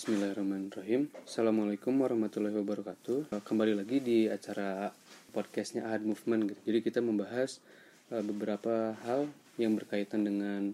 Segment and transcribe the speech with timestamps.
[0.00, 4.88] Bismillahirrahmanirrahim Assalamualaikum warahmatullahi wabarakatuh Kembali lagi di acara
[5.28, 6.72] podcastnya Ahad Movement gitu.
[6.72, 7.60] Jadi kita membahas
[8.08, 9.28] uh, beberapa hal
[9.60, 10.72] yang berkaitan dengan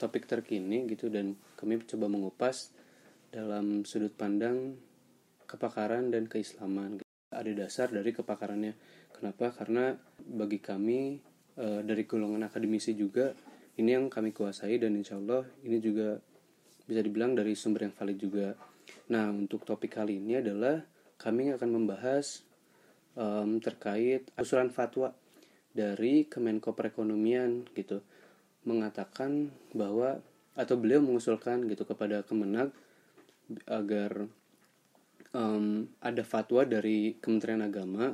[0.00, 2.72] topik terkini gitu Dan kami coba mengupas
[3.28, 4.80] dalam sudut pandang
[5.44, 7.10] kepakaran dan keislaman gitu.
[7.28, 8.72] Ada dasar dari kepakarannya
[9.12, 9.52] Kenapa?
[9.52, 11.20] Karena bagi kami
[11.60, 13.36] uh, dari golongan akademisi juga
[13.76, 16.31] Ini yang kami kuasai dan insya Allah ini juga
[16.92, 18.48] bisa dibilang dari sumber yang valid juga.
[19.08, 20.84] Nah, untuk topik kali ini adalah
[21.16, 22.44] kami akan membahas
[23.16, 25.16] um, terkait usulan fatwa
[25.72, 28.04] dari Kemenko Perekonomian gitu
[28.68, 30.20] mengatakan bahwa
[30.52, 32.70] atau beliau mengusulkan gitu kepada Kemenag
[33.64, 34.28] agar
[35.32, 38.12] um, ada fatwa dari Kementerian Agama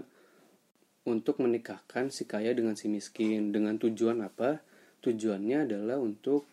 [1.04, 4.62] untuk menikahkan si kaya dengan si miskin dengan tujuan apa?
[5.02, 6.46] Tujuannya adalah untuk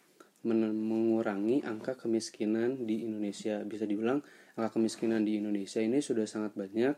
[0.46, 3.60] mengurangi angka kemiskinan di Indonesia.
[3.66, 4.22] Bisa dibilang
[4.56, 6.94] angka kemiskinan di Indonesia ini sudah sangat banyak,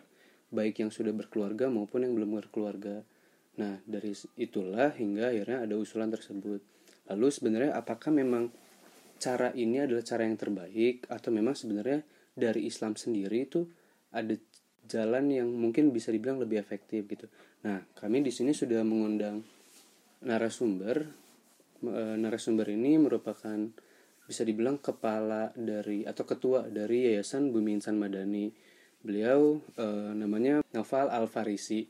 [0.51, 3.01] baik yang sudah berkeluarga maupun yang belum berkeluarga.
[3.57, 6.61] Nah, dari itulah hingga akhirnya ada usulan tersebut.
[7.07, 8.51] Lalu sebenarnya apakah memang
[9.17, 12.05] cara ini adalah cara yang terbaik atau memang sebenarnya
[12.37, 13.65] dari Islam sendiri itu
[14.13, 14.37] ada
[14.87, 17.25] jalan yang mungkin bisa dibilang lebih efektif gitu.
[17.65, 19.41] Nah, kami di sini sudah mengundang
[20.23, 21.26] narasumber
[21.83, 23.57] E, narasumber ini merupakan
[24.27, 28.49] bisa dibilang kepala dari atau ketua dari Yayasan Bumi Insan Madani.
[29.05, 29.85] Beliau e,
[30.17, 31.85] namanya Noval Al Farisi.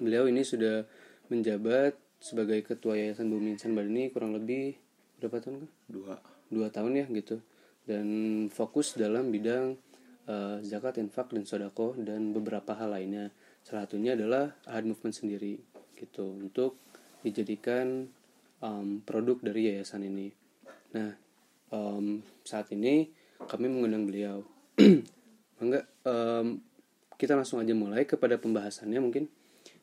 [0.00, 0.84] Beliau ini sudah
[1.28, 4.80] menjabat sebagai ketua Yayasan Bumi Insan Madani kurang lebih
[5.20, 5.70] berapa tahun kan?
[5.86, 6.14] Dua.
[6.48, 7.38] Dua tahun ya gitu.
[7.86, 8.06] Dan
[8.50, 9.76] fokus dalam bidang
[10.26, 13.30] e, zakat, infak dan sodako dan beberapa hal lainnya.
[13.62, 15.58] Salah satunya adalah Ahad Movement sendiri
[15.98, 16.78] gitu untuk
[17.24, 18.06] dijadikan
[18.62, 20.32] um, produk dari yayasan ini.
[20.96, 21.12] Nah,
[21.72, 23.10] um, saat ini
[23.44, 24.44] kami mengundang beliau.
[25.62, 26.60] Enggak, um,
[27.16, 29.28] kita langsung aja mulai kepada pembahasannya mungkin.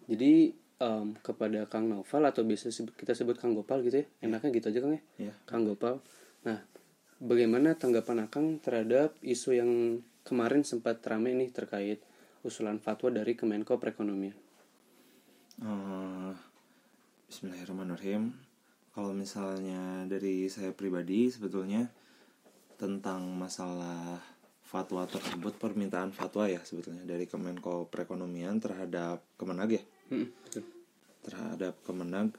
[0.06, 4.70] Jadi um, kepada Kang Noval atau bisa kita sebut Kang Gopal gitu ya, enaknya gitu
[4.70, 5.36] aja Kang ya, yeah.
[5.50, 6.02] Kang Gopal.
[6.46, 6.62] Nah,
[7.24, 9.72] bagaimana tanggapan Akang terhadap isu yang
[10.28, 12.04] kemarin sempat ramai nih terkait
[12.44, 14.36] usulan fatwa dari Kemenko Perekonomian?
[15.64, 16.36] Uh,
[17.30, 18.53] Bismillahirrahmanirrahim
[18.94, 21.90] kalau misalnya dari saya pribadi sebetulnya
[22.78, 24.22] tentang masalah
[24.62, 29.84] fatwa tersebut permintaan fatwa ya sebetulnya dari Kemenko Perekonomian terhadap Kemenag ya?
[30.14, 30.30] Hmm,
[31.26, 32.38] terhadap Kemenag.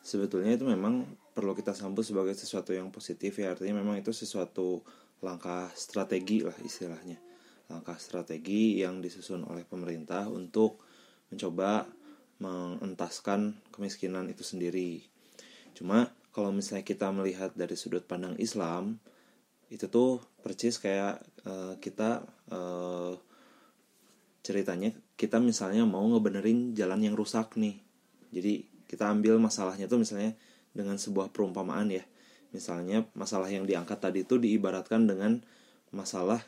[0.00, 1.04] Sebetulnya itu memang
[1.36, 3.52] perlu kita sambut sebagai sesuatu yang positif ya.
[3.52, 4.80] Artinya memang itu sesuatu
[5.20, 7.20] langkah strategi lah istilahnya.
[7.68, 10.80] Langkah strategi yang disusun oleh pemerintah untuk
[11.28, 11.84] mencoba
[12.40, 15.04] mengentaskan kemiskinan itu sendiri
[15.76, 18.98] Cuma kalau misalnya kita melihat dari sudut pandang Islam
[19.70, 23.14] itu tuh percis kayak uh, kita uh,
[24.42, 27.78] ceritanya kita misalnya mau ngebenerin jalan yang rusak nih.
[28.34, 30.34] Jadi kita ambil masalahnya tuh misalnya
[30.74, 32.02] dengan sebuah perumpamaan ya.
[32.50, 35.38] Misalnya masalah yang diangkat tadi tuh diibaratkan dengan
[35.94, 36.42] masalah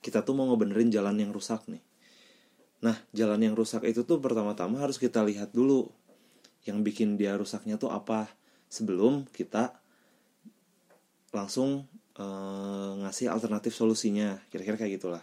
[0.00, 1.84] kita tuh mau ngebenerin jalan yang rusak nih.
[2.82, 5.86] Nah, jalan yang rusak itu tuh pertama-tama harus kita lihat dulu
[6.66, 8.26] yang bikin dia rusaknya tuh apa
[8.72, 9.76] sebelum kita
[11.36, 11.84] langsung
[12.16, 14.40] uh, ngasih alternatif solusinya.
[14.48, 15.20] Kira-kira kayak gitulah.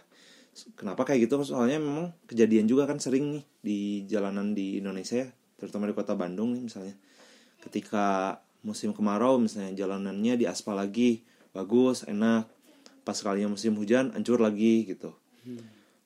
[0.78, 1.42] Kenapa kayak gitu?
[1.42, 5.28] Soalnya memang kejadian juga kan sering nih di jalanan di Indonesia ya.
[5.58, 6.94] Terutama di kota Bandung nih misalnya.
[7.58, 11.26] Ketika musim kemarau misalnya jalanannya di aspal lagi.
[11.50, 12.46] Bagus enak.
[13.02, 15.10] Pas kalinya musim hujan hancur lagi gitu.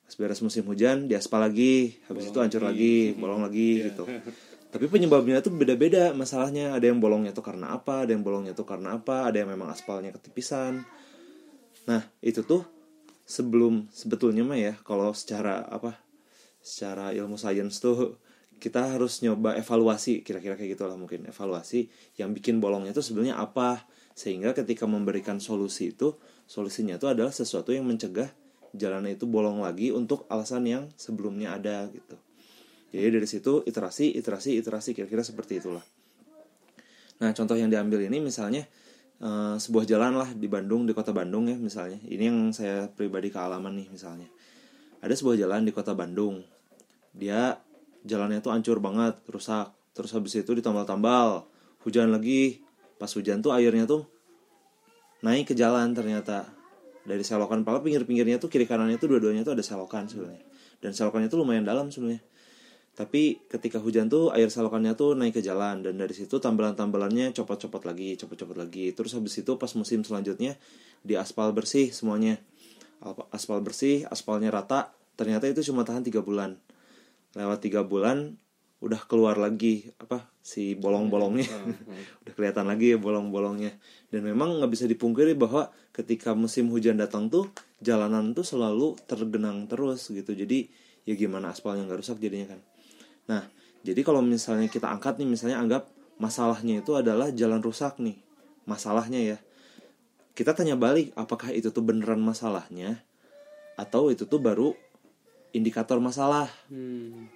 [0.05, 2.01] Pas beres musim hujan di aspal lagi.
[2.09, 3.21] Habis bolong itu hancur lagi, lagi.
[3.21, 3.85] bolong lagi yeah.
[3.93, 4.05] gitu
[4.75, 6.11] tapi penyebabnya itu beda-beda.
[6.11, 9.47] Masalahnya ada yang bolongnya itu karena apa ada yang bolongnya itu karena apa ada yang
[9.47, 10.83] memang aspalnya ketipisan.
[11.87, 12.67] Nah itu tuh
[13.23, 15.95] sebelum sebetulnya mah ya kalau secara apa
[16.59, 18.19] secara ilmu sains tuh
[18.59, 21.87] kita harus nyoba evaluasi kira-kira kayak gitulah mungkin evaluasi
[22.19, 23.87] yang bikin bolongnya itu sebenarnya apa.
[24.11, 26.19] Sehingga ketika memberikan solusi itu
[26.51, 28.27] solusinya itu adalah sesuatu yang mencegah
[28.75, 32.19] jalan itu bolong lagi untuk alasan yang sebelumnya ada gitu
[32.93, 35.83] jadi dari situ iterasi, iterasi, iterasi kira-kira seperti itulah.
[37.19, 38.67] Nah contoh yang diambil ini misalnya
[39.19, 41.99] uh, sebuah jalan lah di Bandung, di kota Bandung ya misalnya.
[42.03, 44.27] Ini yang saya pribadi kealaman nih misalnya.
[45.03, 46.43] Ada sebuah jalan di kota Bandung.
[47.15, 47.55] Dia
[48.03, 49.71] jalannya tuh hancur banget, rusak.
[49.95, 51.47] Terus habis itu ditambal-tambal,
[51.87, 52.63] hujan lagi.
[52.95, 54.07] Pas hujan tuh airnya tuh
[55.23, 56.47] naik ke jalan ternyata
[57.05, 60.45] dari selokan pala pinggir-pinggirnya tuh kiri kanannya tuh dua-duanya tuh ada selokan sebenarnya
[60.81, 62.21] dan selokannya tuh lumayan dalam sebenarnya
[62.95, 65.83] tapi ketika hujan tuh air selokannya tuh naik ke jalan.
[65.83, 68.95] Dan dari situ tambalan-tambalannya copot-copot lagi, copot-copot lagi.
[68.95, 70.55] Terus habis itu pas musim selanjutnya
[71.03, 72.39] di aspal bersih semuanya.
[73.35, 74.95] Aspal bersih aspalnya rata.
[75.19, 76.55] Ternyata itu cuma tahan tiga bulan.
[77.35, 78.39] Lewat tiga bulan
[78.79, 81.51] udah keluar lagi apa si bolong-bolongnya.
[82.23, 83.75] Udah kelihatan lagi ya bolong-bolongnya.
[84.07, 87.49] Dan memang nggak bisa dipungkiri bahwa ketika musim hujan datang tuh
[87.83, 90.31] jalanan tuh selalu tergenang terus gitu.
[90.31, 90.69] Jadi
[91.03, 92.61] ya gimana aspalnya nggak rusak jadinya kan
[93.25, 93.43] nah
[93.85, 95.83] jadi kalau misalnya kita angkat nih misalnya anggap
[96.17, 98.17] masalahnya itu adalah jalan rusak nih
[98.65, 99.37] masalahnya ya.
[100.35, 102.99] Kita tanya balik apakah itu tuh beneran masalahnya
[103.79, 104.75] atau itu tuh baru
[105.55, 106.51] indikator masalah?
[106.67, 107.31] Hmm.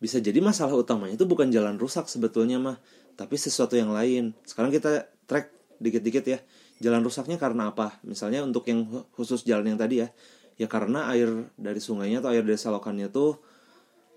[0.00, 2.80] bisa jadi masalah utamanya itu bukan jalan rusak sebetulnya mah
[3.20, 4.32] tapi sesuatu yang lain.
[4.48, 6.40] Sekarang kita track dikit-dikit ya
[6.80, 8.00] jalan rusaknya karena apa?
[8.00, 10.08] Misalnya untuk yang hu- khusus jalan yang tadi ya
[10.56, 11.28] ya karena air
[11.60, 13.44] dari sungainya atau air dari selokannya tuh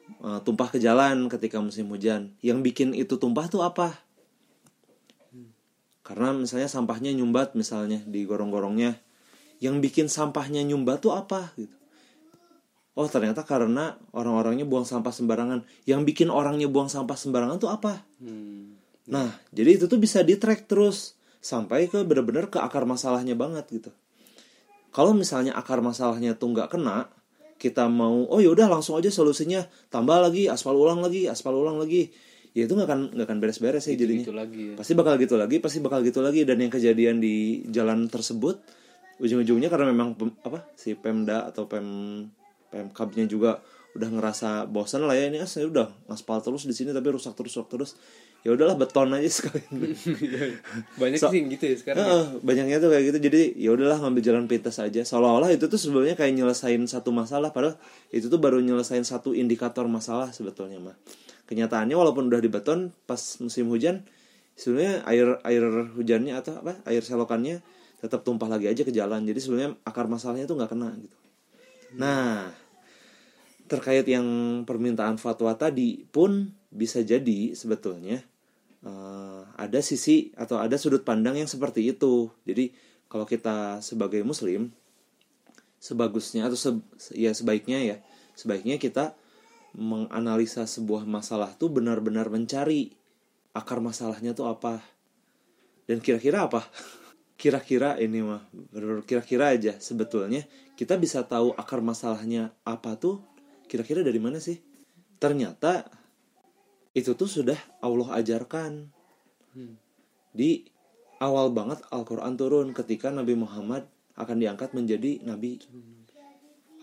[0.10, 2.34] eh, tumpah ke jalan ketika musim hujan.
[2.44, 3.96] Yang bikin itu tumpah tuh apa?
[6.04, 9.00] Karena misalnya sampahnya nyumbat misalnya di gorong-gorongnya.
[9.64, 11.56] Yang bikin sampahnya nyumbat tuh apa?
[11.56, 11.72] Gitu.
[12.94, 15.64] Oh ternyata karena orang-orangnya buang sampah sembarangan.
[15.88, 18.04] Yang bikin orangnya buang sampah sembarangan tuh apa?
[18.20, 18.76] Hmm.
[19.04, 23.68] nah jadi itu tuh bisa di track terus sampai ke bener-bener ke akar masalahnya banget
[23.68, 23.92] gitu.
[24.96, 27.12] Kalau misalnya akar masalahnya tuh nggak kena
[27.64, 29.64] kita mau oh yaudah langsung aja solusinya.
[29.88, 32.12] Tambah lagi aspal ulang lagi aspal ulang lagi.
[32.52, 34.28] Ya itu nggak akan nggak akan beres-beres ya jadinya.
[34.28, 34.76] Gitu lagi ya.
[34.76, 36.44] pasti bakal gitu lagi pasti bakal gitu lagi.
[36.44, 38.60] Dan yang kejadian di jalan tersebut
[39.24, 41.88] ujung-ujungnya karena memang pem- apa si pemda atau pem
[42.68, 43.64] pemkabnya juga
[43.94, 47.38] udah ngerasa bosan lah ya ini ah, saya udah ngaspal terus di sini tapi rusak
[47.38, 47.92] terus rusak terus
[48.44, 49.72] ya udahlah beton aja sekalian
[51.02, 52.04] Banyak So- sih gitu ya sekarang.
[52.04, 52.08] ya.
[52.12, 53.18] Heeh, banyaknya tuh kayak gitu.
[53.32, 55.00] Jadi ya udahlah ngambil jalan pintas aja.
[55.02, 57.80] Seolah-olah itu tuh sebenarnya kayak nyelesain satu masalah padahal
[58.12, 60.96] itu tuh baru nyelesain satu indikator masalah sebetulnya mah.
[61.48, 64.04] Kenyataannya walaupun udah di beton pas musim hujan
[64.54, 65.64] sebenarnya air air
[65.96, 67.64] hujannya atau apa air selokannya
[68.04, 69.24] tetap tumpah lagi aja ke jalan.
[69.24, 71.16] Jadi sebenarnya akar masalahnya tuh nggak kena gitu.
[71.96, 72.52] Nah
[73.64, 74.28] terkait yang
[74.68, 78.20] permintaan fatwa tadi pun bisa jadi sebetulnya
[78.84, 82.32] eh, ada sisi atau ada sudut pandang yang seperti itu.
[82.44, 82.76] Jadi
[83.08, 84.72] kalau kita sebagai muslim
[85.84, 87.98] sebagusnya atau se- ya sebaiknya ya
[88.40, 89.14] sebaiknya kita
[89.76, 92.94] menganalisa sebuah masalah tuh benar-benar mencari
[93.58, 94.82] akar masalahnya tuh apa.
[95.90, 96.64] Dan kira-kira apa?
[97.42, 98.46] Kira-kira ini mah
[99.04, 100.46] kira-kira aja sebetulnya.
[100.80, 103.20] Kita bisa tahu akar masalahnya apa tuh?
[103.68, 104.62] Kira-kira dari mana sih?
[105.20, 105.90] Ternyata
[106.94, 108.90] itu tuh sudah Allah ajarkan
[110.34, 110.66] di
[111.22, 115.58] awal banget Al-Quran turun ketika Nabi Muhammad akan diangkat menjadi Nabi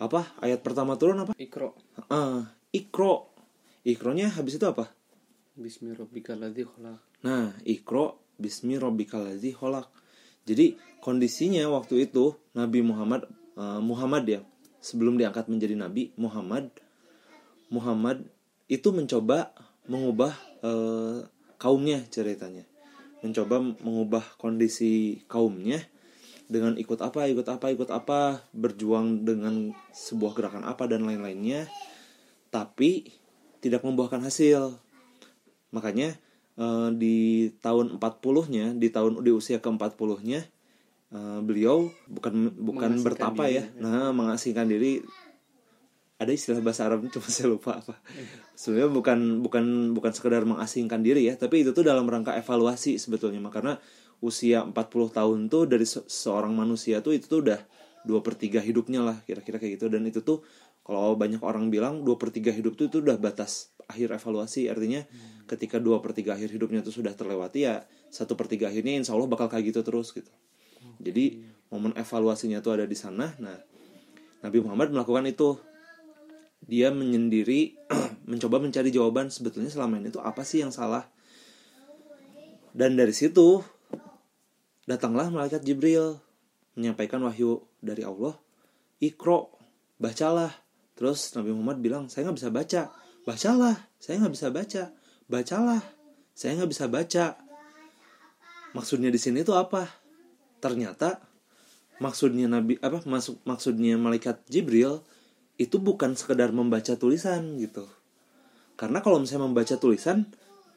[0.01, 1.77] apa ayat pertama turun apa Ikro.
[2.11, 2.43] ah
[2.73, 3.31] ikro
[3.85, 4.89] ikronya habis itu apa
[5.51, 6.71] Bismillahirrahmanirrahim.
[6.73, 6.99] khalaq.
[7.27, 8.79] Nah, Iqra bismi.
[10.41, 10.65] Jadi
[11.03, 13.29] kondisinya waktu itu Nabi Muhammad
[13.59, 14.39] eh, Muhammad ya,
[14.81, 16.73] sebelum diangkat menjadi nabi, Muhammad
[17.69, 18.25] Muhammad
[18.65, 19.53] itu mencoba
[19.91, 20.31] mengubah
[20.63, 21.27] eh,
[21.59, 22.63] kaumnya ceritanya.
[23.19, 25.83] Mencoba mengubah kondisi kaumnya
[26.47, 31.67] dengan ikut apa, ikut apa, ikut apa, berjuang dengan sebuah gerakan apa dan lain-lainnya.
[32.49, 33.11] Tapi
[33.61, 34.79] tidak membuahkan hasil
[35.71, 36.15] makanya
[36.59, 40.41] eh, di tahun 40-nya di tahun di usia ke-40-nya
[41.15, 44.99] eh, beliau bukan bukan bertapa diri, ya nah mengasingkan diri
[46.21, 47.97] ada istilah bahasa Arab cuma saya lupa apa.
[48.53, 49.65] Sebenarnya bukan bukan
[49.97, 53.41] bukan sekedar mengasingkan diri ya tapi itu tuh dalam rangka evaluasi sebetulnya.
[53.49, 53.81] Karena
[54.21, 57.57] usia 40 tahun tuh dari se- seorang manusia tuh itu tuh udah
[58.05, 59.89] dua per tiga hidupnya lah kira-kira kayak gitu.
[59.89, 60.45] Dan itu tuh
[60.85, 64.69] kalau banyak orang bilang dua per tiga hidup tuh itu udah batas akhir evaluasi.
[64.69, 65.01] Artinya
[65.49, 67.81] ketika dua per tiga akhir hidupnya tuh sudah terlewati ya
[68.13, 70.29] satu per tiga akhirnya insya Allah bakal kayak gitu terus gitu.
[71.01, 71.41] Jadi
[71.73, 73.33] momen evaluasinya tuh ada di sana.
[73.41, 73.57] Nah
[74.45, 75.70] Nabi Muhammad melakukan itu
[76.65, 77.77] dia menyendiri
[78.31, 81.09] mencoba mencari jawaban sebetulnya selama ini tuh apa sih yang salah.
[82.71, 83.59] Dan dari situ
[84.87, 86.21] datanglah malaikat Jibril
[86.77, 88.37] menyampaikan wahyu dari Allah
[89.01, 89.51] ikro
[89.97, 90.53] bacalah.
[90.95, 92.81] Terus Nabi Muhammad bilang saya nggak bisa baca.
[93.25, 94.83] Bacalah saya nggak bisa baca.
[95.27, 95.81] Bacalah
[96.37, 97.25] saya nggak bisa baca.
[98.71, 99.89] Maksudnya di sini tuh apa?
[100.63, 101.19] Ternyata
[101.99, 105.03] maksudnya Nabi apa masuk maksudnya malaikat Jibril
[105.59, 107.87] itu bukan sekedar membaca tulisan gitu.
[108.79, 110.25] Karena kalau misalnya membaca tulisan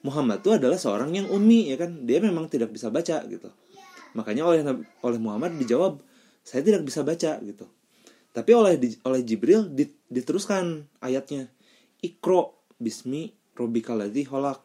[0.04, 2.04] Muhammad itu adalah seorang yang ummi ya kan?
[2.04, 3.48] Dia memang tidak bisa baca gitu.
[4.12, 4.60] Makanya oleh
[5.00, 6.04] oleh Muhammad dijawab
[6.44, 7.64] saya tidak bisa baca gitu.
[8.34, 8.76] Tapi oleh
[9.06, 11.48] oleh Jibril di- diteruskan ayatnya
[12.04, 14.60] ikro bismi robikal ladzi khalaq.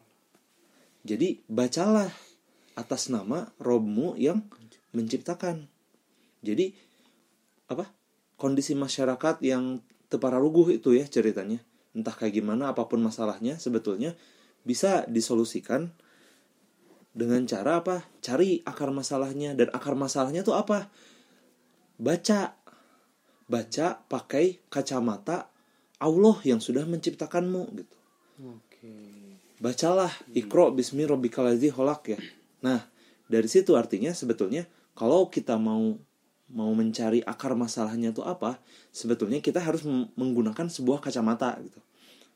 [1.00, 2.12] Jadi bacalah
[2.76, 4.44] atas nama Robmu yang
[4.92, 5.64] menciptakan.
[6.44, 6.76] Jadi
[7.72, 7.88] apa?
[8.36, 11.62] Kondisi masyarakat yang tepararuguh itu ya ceritanya.
[11.96, 14.18] Entah kayak gimana apa pun masalahnya sebetulnya
[14.66, 15.94] bisa disolusikan
[17.14, 18.04] dengan cara apa?
[18.20, 19.56] Cari akar masalahnya.
[19.56, 20.90] Dan akar masalahnya tuh apa?
[21.96, 22.58] Baca.
[23.50, 25.50] Baca pakai kacamata
[25.98, 27.96] Allah yang sudah menciptakanmu gitu.
[28.40, 29.20] Oke.
[29.60, 32.18] bacalah ikro bismi robbikal ladzi khalaq ya.
[32.64, 32.80] Nah
[33.28, 34.64] dari situ artinya sebetulnya
[34.96, 36.00] kalau kita mau
[36.50, 38.58] mau mencari akar masalahnya itu apa
[38.90, 39.86] sebetulnya kita harus
[40.18, 41.78] menggunakan sebuah kacamata gitu.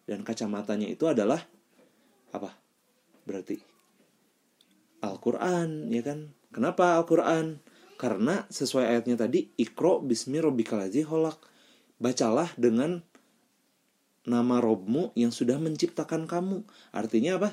[0.05, 1.41] Dan kacamatanya itu adalah
[2.31, 2.55] apa?
[3.25, 3.59] Berarti
[5.03, 6.31] Al-Quran ya kan?
[6.55, 7.59] Kenapa Al-Quran?
[7.99, 11.39] Karena sesuai ayatnya tadi ikro bismi robbikal ladzi khalaq.
[11.99, 13.03] Bacalah dengan
[14.25, 16.65] nama Robmu yang sudah menciptakan kamu.
[16.91, 17.51] Artinya apa?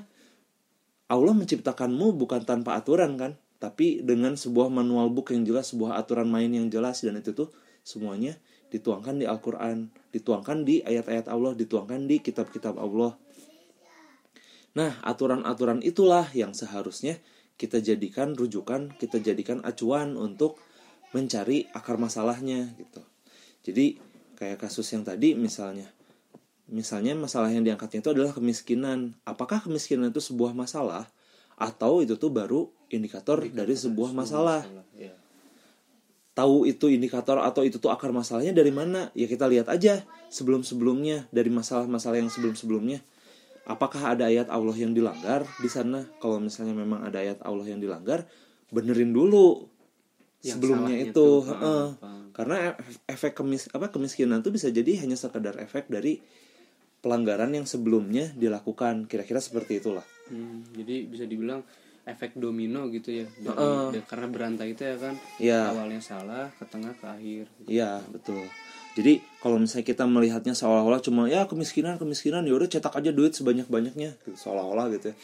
[1.12, 6.26] Allah menciptakanmu bukan tanpa aturan kan tapi dengan sebuah manual book yang jelas sebuah aturan
[6.26, 7.54] main yang jelas dan itu tuh
[7.86, 8.34] semuanya
[8.74, 13.14] dituangkan di Al-Quran dituangkan di ayat-ayat Allah dituangkan di kitab-kitab Allah.
[14.74, 17.22] Nah aturan-aturan itulah yang seharusnya
[17.62, 20.58] kita jadikan rujukan kita jadikan acuan untuk
[21.14, 23.06] mencari akar masalahnya gitu.
[23.62, 24.02] Jadi
[24.42, 25.86] kayak kasus yang tadi misalnya
[26.66, 29.14] misalnya masalah yang diangkatnya itu adalah kemiskinan.
[29.22, 31.06] Apakah kemiskinan itu sebuah masalah
[31.62, 34.66] atau itu tuh baru indikator dari sebuah masalah.
[34.98, 35.14] ya.
[36.32, 39.12] tahu itu indikator atau itu tuh akar masalahnya dari mana?
[39.14, 43.04] Ya kita lihat aja sebelum sebelumnya dari masalah-masalah yang sebelum sebelumnya
[43.66, 46.08] apakah ada ayat Allah yang dilanggar di sana?
[46.20, 48.26] Kalau misalnya memang ada ayat Allah yang dilanggar
[48.72, 49.68] benerin dulu
[50.42, 52.34] Yang sebelumnya itu paham.
[52.34, 52.74] karena
[53.06, 56.18] efek kemis apa kemiskinan itu bisa jadi hanya sekedar efek dari
[57.02, 59.06] pelanggaran yang sebelumnya dilakukan.
[59.06, 60.06] Kira-kira seperti itulah.
[60.34, 61.62] Hmm, jadi bisa dibilang
[62.02, 63.86] efek domino gitu ya dari, Heeh.
[63.94, 65.60] dari- karena berantai itu ya kan Iya.
[65.70, 68.42] awalnya salah ke tengah ke akhir Iya betul.
[68.92, 73.32] Jadi kalau misalnya kita melihatnya seolah-olah cuma ya kemiskinan kemiskinan ya udah cetak aja duit
[73.32, 75.16] sebanyak banyaknya seolah-olah gitu ya.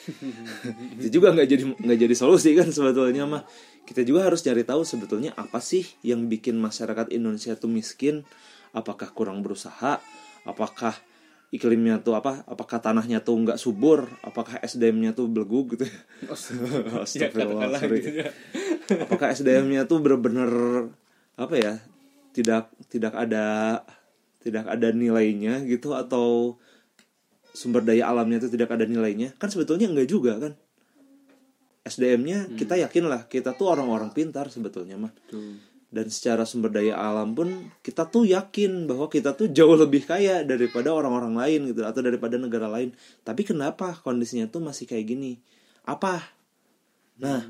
[1.03, 3.43] itu juga nggak jadi nggak jadi solusi kan sebetulnya mah.
[3.83, 8.23] Kita juga harus cari tahu sebetulnya apa sih yang bikin masyarakat Indonesia itu miskin.
[8.71, 9.99] Apakah kurang berusaha?
[10.43, 10.95] Apakah
[11.53, 12.43] iklimnya tuh apa?
[12.43, 14.07] Apakah tanahnya tuh nggak subur?
[14.23, 15.87] Apakah SDM-nya tuh belegu gitu?
[15.87, 15.99] ya?
[17.03, 17.67] Astagfirullah.
[17.71, 17.97] katakanlah sorry.
[18.03, 18.29] gitu ya.
[19.03, 20.51] apakah SDM-nya tuh bener-bener
[21.35, 21.73] apa ya
[22.31, 23.79] tidak tidak ada
[24.39, 26.55] tidak ada nilainya gitu atau
[27.51, 30.53] sumber daya alamnya itu tidak ada nilainya kan sebetulnya enggak juga kan
[31.87, 35.13] SDM-nya kita yakin lah kita tuh orang-orang pintar sebetulnya mah.
[35.87, 40.43] Dan secara sumber daya alam pun kita tuh yakin bahwa kita tuh jauh lebih kaya
[40.43, 42.91] daripada orang-orang lain gitu atau daripada negara lain.
[43.23, 45.39] Tapi kenapa kondisinya tuh masih kayak gini?
[45.87, 46.27] Apa?
[47.23, 47.47] Nah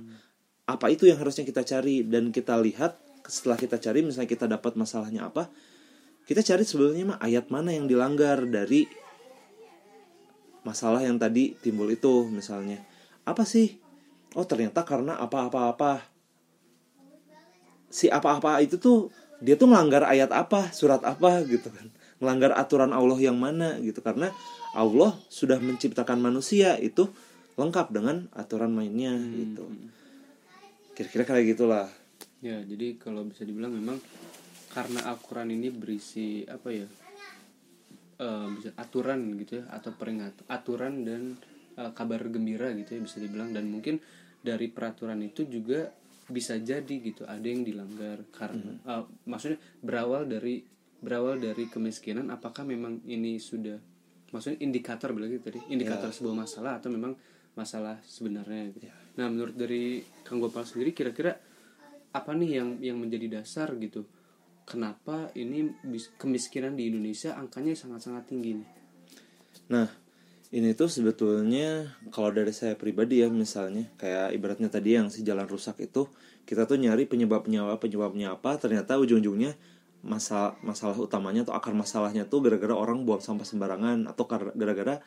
[0.69, 2.05] apa itu yang harusnya kita cari?
[2.05, 5.51] Dan kita lihat setelah kita cari misalnya kita dapat masalahnya apa
[6.27, 8.83] kita cari sebenarnya mah ayat mana yang dilanggar dari
[10.67, 12.83] masalah yang tadi timbul itu misalnya.
[13.23, 13.79] Apa sih?
[14.35, 16.16] Oh ternyata karena apa-apa-apa
[17.87, 21.87] si apa-apa itu tuh dia tuh melanggar ayat apa surat apa gitu kan.
[22.17, 24.01] Melanggar aturan Allah yang mana gitu.
[24.01, 24.33] Karena
[24.73, 27.09] Allah sudah menciptakan manusia itu
[27.57, 29.65] lengkap dengan aturan mainnya gitu.
[30.93, 31.87] Kira-kira kayak gitulah.
[32.41, 33.97] Ya jadi kalau bisa dibilang memang
[34.73, 36.85] karena Al-Quran ini berisi apa ya
[38.21, 41.37] eh, bisa aturan gitu ya atau peringat aturan dan
[41.77, 43.53] eh, kabar gembira gitu ya bisa dibilang.
[43.53, 44.01] Dan mungkin
[44.41, 45.89] dari peraturan itu juga
[46.27, 50.63] bisa jadi gitu ada yang dilanggar karena eh, maksudnya berawal dari
[50.97, 53.79] berawal dari kemiskinan apakah memang ini sudah
[54.33, 57.15] maksudnya indikator bilang gitu tadi indikator sebuah masalah atau memang
[57.55, 58.85] masalah sebenarnya gitu.
[59.17, 61.33] nah menurut dari Kang Gopal sendiri kira-kira
[62.17, 64.07] apa nih yang yang menjadi dasar gitu?
[64.67, 65.71] Kenapa ini
[66.19, 68.69] kemiskinan di Indonesia angkanya sangat-sangat tinggi nih?
[69.71, 69.87] Nah,
[70.47, 75.43] ini tuh sebetulnya kalau dari saya pribadi ya misalnya kayak ibaratnya tadi yang si jalan
[75.43, 76.07] rusak itu
[76.47, 79.59] kita tuh nyari penyebabnya apa penyebabnya apa ternyata ujung-ujungnya
[80.07, 84.23] masalah masalah utamanya atau akar masalahnya tuh gara-gara orang buang sampah sembarangan atau
[84.55, 85.03] gara-gara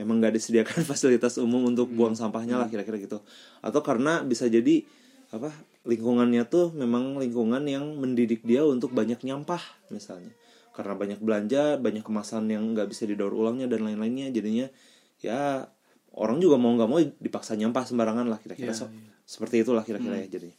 [0.00, 3.20] emang nggak disediakan fasilitas umum untuk buang sampahnya lah kira-kira gitu.
[3.60, 4.86] Atau karena bisa jadi
[5.28, 5.52] apa
[5.84, 9.60] lingkungannya tuh memang lingkungan yang mendidik dia untuk banyak nyampah
[9.92, 10.32] misalnya
[10.78, 14.70] karena banyak belanja banyak kemasan yang nggak bisa didaur ulangnya dan lain-lainnya jadinya
[15.18, 15.66] ya
[16.14, 18.70] orang juga mau nggak mau dipaksa nyampah sembarangan lah kira-kira.
[18.70, 19.10] Ya, so- ya.
[19.26, 20.54] seperti itulah kira-kira ya jadinya.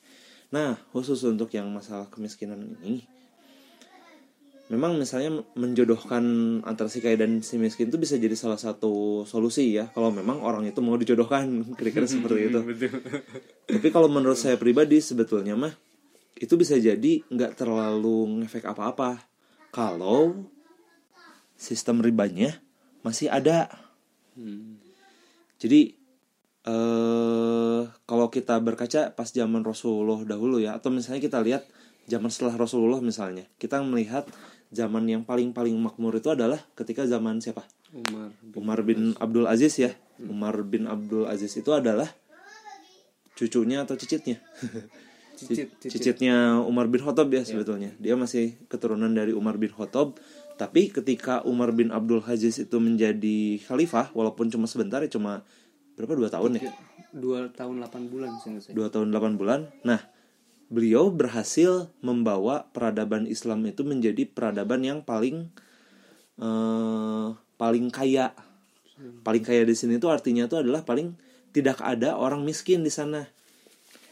[0.51, 3.07] Nah khusus untuk yang masalah kemiskinan ini
[4.69, 6.21] memang misalnya menjodohkan
[6.61, 10.43] antara si kaya dan si miskin itu bisa jadi salah satu solusi ya kalau memang
[10.45, 11.47] orang itu mau dijodohkan
[11.79, 12.59] kira-kira seperti itu.
[13.71, 15.71] Tapi kalau menurut saya pribadi sebetulnya mah
[16.39, 19.28] itu bisa jadi nggak terlalu ngefek apa-apa
[19.69, 20.49] kalau
[21.59, 22.61] sistem ribanya
[23.03, 23.69] masih ada.
[24.33, 24.79] Hmm.
[25.59, 25.99] Jadi
[26.67, 31.63] eh kalau kita berkaca pas zaman Rasulullah dahulu ya atau misalnya kita lihat
[32.09, 34.25] zaman setelah Rasulullah misalnya, kita melihat
[34.69, 37.65] zaman yang paling-paling makmur itu adalah ketika zaman siapa?
[37.89, 39.91] Umar bin Umar bin Abdul Aziz ya.
[40.19, 42.09] Umar bin Abdul Aziz itu adalah
[43.37, 44.41] cucunya atau cicitnya.
[45.39, 45.89] Cicit, cicit.
[46.19, 47.95] Cicitnya Umar bin Khattab ya sebetulnya.
[47.95, 50.19] Dia masih keturunan dari Umar bin Khattab.
[50.59, 55.47] Tapi ketika Umar bin Abdul Aziz itu menjadi khalifah, walaupun cuma sebentar ya cuma
[55.95, 56.71] berapa dua tahun ya?
[57.15, 58.59] dua tahun 8 bulan saya.
[58.75, 59.59] Dua tahun delapan bulan.
[59.81, 60.03] Nah,
[60.69, 65.49] beliau berhasil membawa peradaban Islam itu menjadi peradaban yang paling
[66.37, 67.27] eh,
[67.57, 68.35] paling kaya.
[68.99, 71.15] Paling kaya di sini itu artinya itu adalah paling
[71.55, 73.31] tidak ada orang miskin di sana.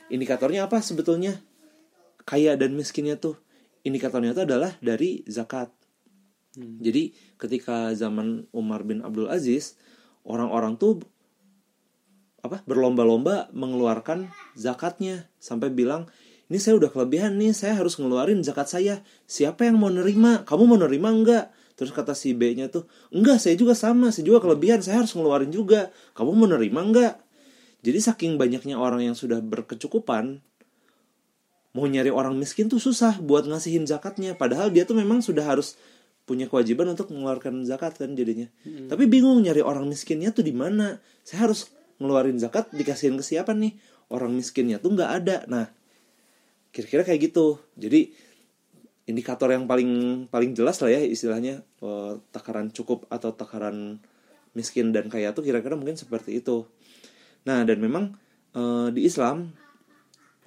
[0.08, 1.40] Indikatornya apa sebetulnya?
[2.24, 3.40] Kaya dan miskinnya tuh.
[3.84, 5.72] Indikatornya itu adalah dari zakat.
[6.58, 9.78] Jadi ketika zaman Umar bin Abdul Aziz,
[10.26, 11.06] orang-orang tuh
[12.42, 16.08] apa berlomba-lomba mengeluarkan zakatnya sampai bilang
[16.48, 20.64] ini saya udah kelebihan nih saya harus ngeluarin zakat saya siapa yang mau nerima kamu
[20.64, 24.40] mau nerima enggak terus kata si B nya tuh enggak saya juga sama saya juga
[24.46, 27.20] kelebihan saya harus ngeluarin juga kamu mau nerima enggak
[27.86, 30.42] jadi saking banyaknya orang yang sudah berkecukupan
[31.78, 34.34] mau nyari orang miskin tuh susah buat ngasihin zakatnya.
[34.34, 35.78] Padahal dia tuh memang sudah harus
[36.26, 38.50] punya kewajiban untuk mengeluarkan zakat kan jadinya.
[38.90, 40.98] Tapi bingung nyari orang miskinnya tuh di mana?
[41.22, 41.70] Saya harus
[42.02, 43.78] ngeluarin zakat dikasihin ke siapa nih?
[44.10, 45.38] Orang miskinnya tuh nggak ada.
[45.46, 45.70] Nah
[46.74, 47.62] kira-kira kayak gitu.
[47.78, 48.10] Jadi
[49.08, 54.02] indikator yang paling paling jelas lah ya istilahnya eh, takaran cukup atau takaran
[54.58, 56.66] miskin dan kaya tuh kira-kira mungkin seperti itu
[57.48, 58.12] nah dan memang
[58.52, 59.56] eh, di Islam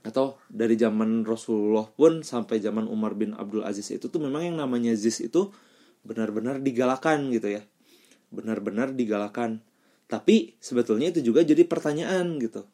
[0.00, 4.56] atau dari zaman Rasulullah pun sampai zaman Umar bin Abdul Aziz itu tuh memang yang
[4.56, 5.52] namanya Ziz itu
[6.00, 7.62] benar-benar digalakan gitu ya.
[8.32, 9.60] Benar-benar digalakan.
[10.08, 12.64] Tapi sebetulnya itu juga jadi pertanyaan gitu.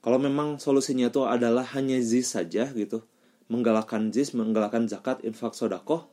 [0.00, 3.08] Kalau memang solusinya itu adalah hanya ziz saja gitu
[3.48, 6.08] menggalakkan ziz menggalakkan zakat infak sodakoh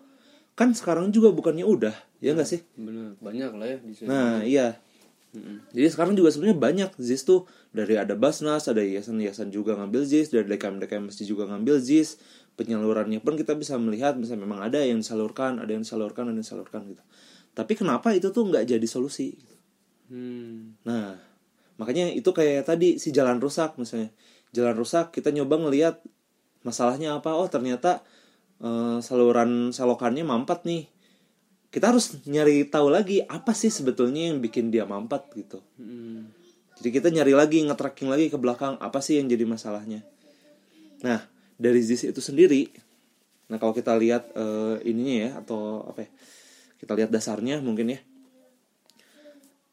[0.55, 2.63] kan sekarang juga bukannya udah ya nggak sih?
[2.75, 4.07] Bener, banyak lah ya di sini.
[4.07, 4.79] nah iya
[5.31, 5.63] Mm-mm.
[5.71, 10.35] jadi sekarang juga sebenarnya banyak ZIS tuh dari ada Basnas, ada yayasan-yayasan juga ngambil ZIS,
[10.35, 12.19] dari DKM-DKM masjid juga ngambil ZIS.
[12.59, 16.43] Penyalurannya pun kita bisa melihat misalnya memang ada yang disalurkan, ada yang disalurkan, ada yang
[16.43, 17.03] disalurkan gitu.
[17.55, 19.39] Tapi kenapa itu tuh nggak jadi solusi?
[20.11, 20.75] Hmm.
[20.83, 21.15] Nah,
[21.79, 24.11] makanya itu kayak tadi si jalan rusak misalnya.
[24.51, 26.03] Jalan rusak kita nyoba ngelihat
[26.67, 27.31] masalahnya apa?
[27.39, 28.03] Oh, ternyata
[28.59, 30.83] eh, saluran selokannya mampet nih.
[31.71, 35.63] Kita harus nyari tahu lagi apa sih sebetulnya yang bikin dia mampet gitu.
[35.79, 36.27] Hmm.
[36.81, 40.03] Jadi kita nyari lagi, nge-tracking lagi ke belakang apa sih yang jadi masalahnya.
[40.99, 41.23] Nah,
[41.55, 42.73] dari ZIS itu sendiri,
[43.47, 46.09] nah kalau kita lihat eh, ininya ya atau apa ya?
[46.81, 47.99] Kita lihat dasarnya mungkin ya.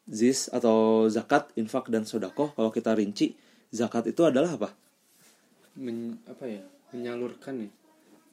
[0.07, 3.33] ZIS atau zakat, infak dan sodako kalau kita rinci,
[3.73, 4.69] zakat itu adalah apa?
[5.75, 6.61] Men- apa ya?
[6.93, 7.69] Menyalurkan ya.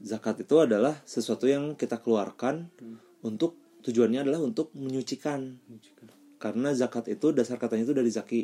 [0.04, 2.68] Zakat itu adalah sesuatu yang kita keluarkan
[3.22, 5.56] untuk tujuannya adalah untuk menyucikan.
[6.36, 8.42] Karena zakat itu dasar katanya itu dari zaki.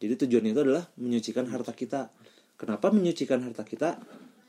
[0.00, 2.08] Jadi tujuannya itu adalah menyucikan harta kita.
[2.56, 4.00] Kenapa menyucikan harta kita?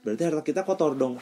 [0.06, 1.18] Berarti harta kita kotor dong.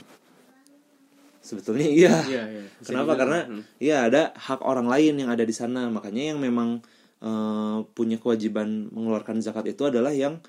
[1.43, 2.15] Sebetulnya iya.
[2.23, 2.63] Iya, iya.
[2.79, 3.15] Bisa Kenapa?
[3.15, 3.19] dibilang.
[3.19, 3.61] Karena Hmm.
[3.79, 5.91] iya ada hak orang lain yang ada di sana.
[5.91, 6.79] Makanya yang memang
[7.23, 10.43] eh, punya kewajiban mengeluarkan zakat itu adalah yang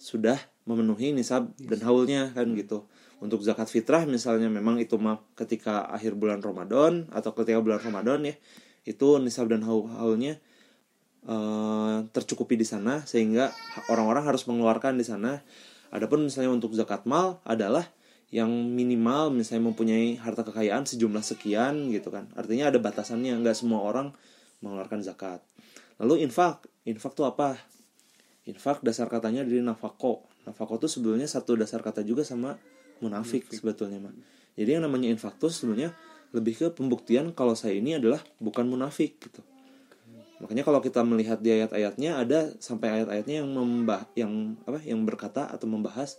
[0.00, 2.88] sudah memenuhi nisab dan haulnya kan gitu.
[3.22, 8.26] Untuk zakat fitrah misalnya memang itu mah ketika akhir bulan Ramadan atau ketika bulan Ramadan
[8.26, 8.34] ya
[8.84, 10.36] itu nisab dan haul haulnya
[11.24, 13.54] eh, tercukupi di sana sehingga
[13.88, 15.40] orang-orang harus mengeluarkan di sana.
[15.94, 17.86] Adapun misalnya untuk zakat mal adalah
[18.34, 22.26] yang minimal misalnya mempunyai harta kekayaan sejumlah sekian gitu kan.
[22.34, 24.10] Artinya ada batasannya, nggak semua orang
[24.58, 25.38] mengeluarkan zakat.
[26.02, 27.54] Lalu infak, infak tuh apa?
[28.50, 30.26] Infak dasar katanya dari nafako.
[30.50, 32.58] Nafako tuh sebenarnya satu dasar kata juga sama
[33.02, 34.14] munafik sebetulnya mah.
[34.54, 35.94] Jadi yang namanya infak tuh sebenarnya
[36.34, 39.42] lebih ke pembuktian kalau saya ini adalah bukan munafik gitu.
[40.42, 45.46] Makanya kalau kita melihat di ayat-ayatnya ada sampai ayat-ayatnya yang membah yang apa yang berkata
[45.46, 46.18] atau membahas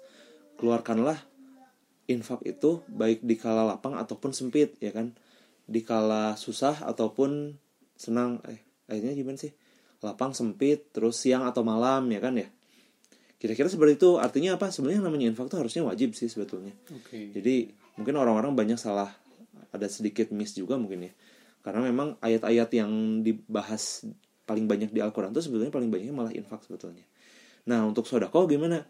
[0.55, 1.19] keluarkanlah
[2.07, 5.11] infak itu baik di kala lapang ataupun sempit ya kan.
[5.67, 7.59] Di kala susah ataupun
[7.99, 9.51] senang eh ayatnya gimana sih?
[9.99, 12.47] Lapang sempit terus siang atau malam ya kan ya.
[13.45, 14.73] Kira-kira seperti itu artinya apa?
[14.73, 16.73] Sebenarnya yang namanya infak itu harusnya wajib sih sebetulnya.
[16.89, 17.29] Oke.
[17.29, 17.69] Jadi
[18.01, 19.13] mungkin orang-orang banyak salah
[19.69, 21.13] ada sedikit miss juga mungkin ya.
[21.61, 24.09] Karena memang ayat-ayat yang dibahas
[24.49, 27.05] paling banyak di Al-Quran itu sebetulnya paling banyaknya malah infak sebetulnya.
[27.69, 28.81] Nah untuk sodakoh gimana?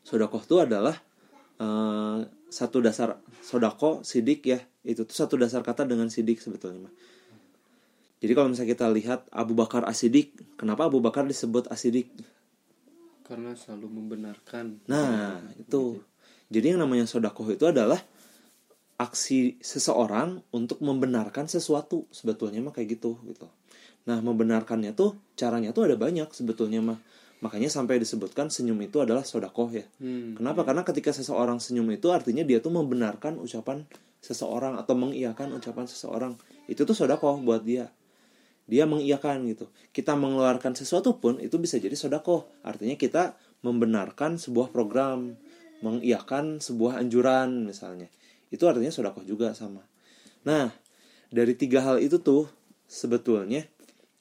[0.00, 0.96] Sodakoh itu adalah
[1.60, 6.94] eh, satu dasar sodako sidik ya itu tuh satu dasar kata dengan sidik sebetulnya mah
[8.22, 12.14] jadi kalau misalnya kita lihat Abu Bakar asidik kenapa Abu Bakar disebut asidik
[13.26, 14.86] karena selalu membenarkan.
[14.86, 15.98] Nah itu.
[16.46, 17.98] Jadi yang namanya sodako itu adalah
[19.02, 22.06] aksi seseorang untuk membenarkan sesuatu.
[22.14, 23.50] Sebetulnya mah kayak gitu gitu.
[24.06, 27.02] Nah membenarkannya tuh caranya tuh ada banyak sebetulnya mah.
[27.42, 29.84] Makanya sampai disebutkan senyum itu adalah sodakoh ya.
[30.00, 30.64] Hmm, kenapa?
[30.64, 33.84] Karena ketika seseorang senyum itu artinya dia tuh membenarkan ucapan
[34.22, 36.32] seseorang atau mengiyakan ucapan seseorang.
[36.70, 37.90] Itu tuh sodakoh buat dia
[38.66, 39.70] dia mengiyakan gitu.
[39.94, 42.50] Kita mengeluarkan sesuatu pun itu bisa jadi sodakoh.
[42.66, 45.38] Artinya kita membenarkan sebuah program
[45.80, 48.10] mengiyakan sebuah anjuran misalnya.
[48.50, 49.86] Itu artinya sodakoh juga sama.
[50.46, 50.74] Nah
[51.30, 52.46] dari tiga hal itu tuh
[52.86, 53.66] sebetulnya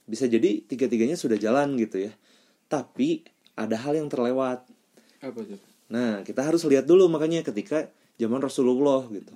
[0.06, 2.14] bisa jadi tiga-tiganya sudah jalan gitu ya.
[2.70, 3.26] Tapi
[3.58, 4.66] ada hal yang terlewat.
[5.22, 5.58] Apa tuh?
[5.90, 9.34] Nah, kita harus lihat dulu makanya ketika zaman Rasulullah gitu.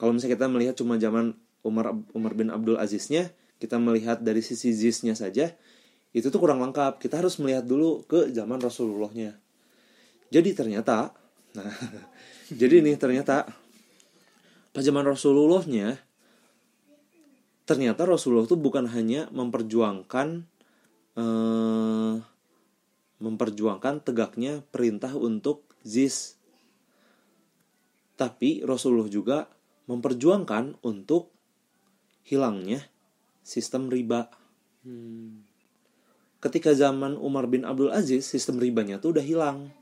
[0.00, 3.32] Kalau misalnya kita melihat cuma zaman Umar Umar bin Abdul Aziznya,
[3.64, 5.48] kita melihat dari sisi zisnya saja,
[6.12, 7.00] itu tuh kurang lengkap.
[7.00, 9.40] Kita harus melihat dulu ke zaman Rasulullahnya.
[10.28, 11.16] Jadi ternyata,
[11.56, 11.72] nah,
[12.60, 13.48] jadi nih ternyata
[14.76, 15.96] pas zaman Rasulullahnya,
[17.64, 20.44] ternyata Rasulullah tuh bukan hanya memperjuangkan
[21.16, 22.14] eh,
[23.24, 26.36] memperjuangkan tegaknya perintah untuk zis.
[28.20, 29.48] Tapi Rasulullah juga
[29.88, 31.32] memperjuangkan untuk
[32.22, 32.93] hilangnya
[33.44, 34.32] sistem riba.
[34.82, 35.44] Hmm,
[36.40, 39.72] Ketika zaman Umar bin Abdul Aziz, sistem ribanya tuh udah hilang.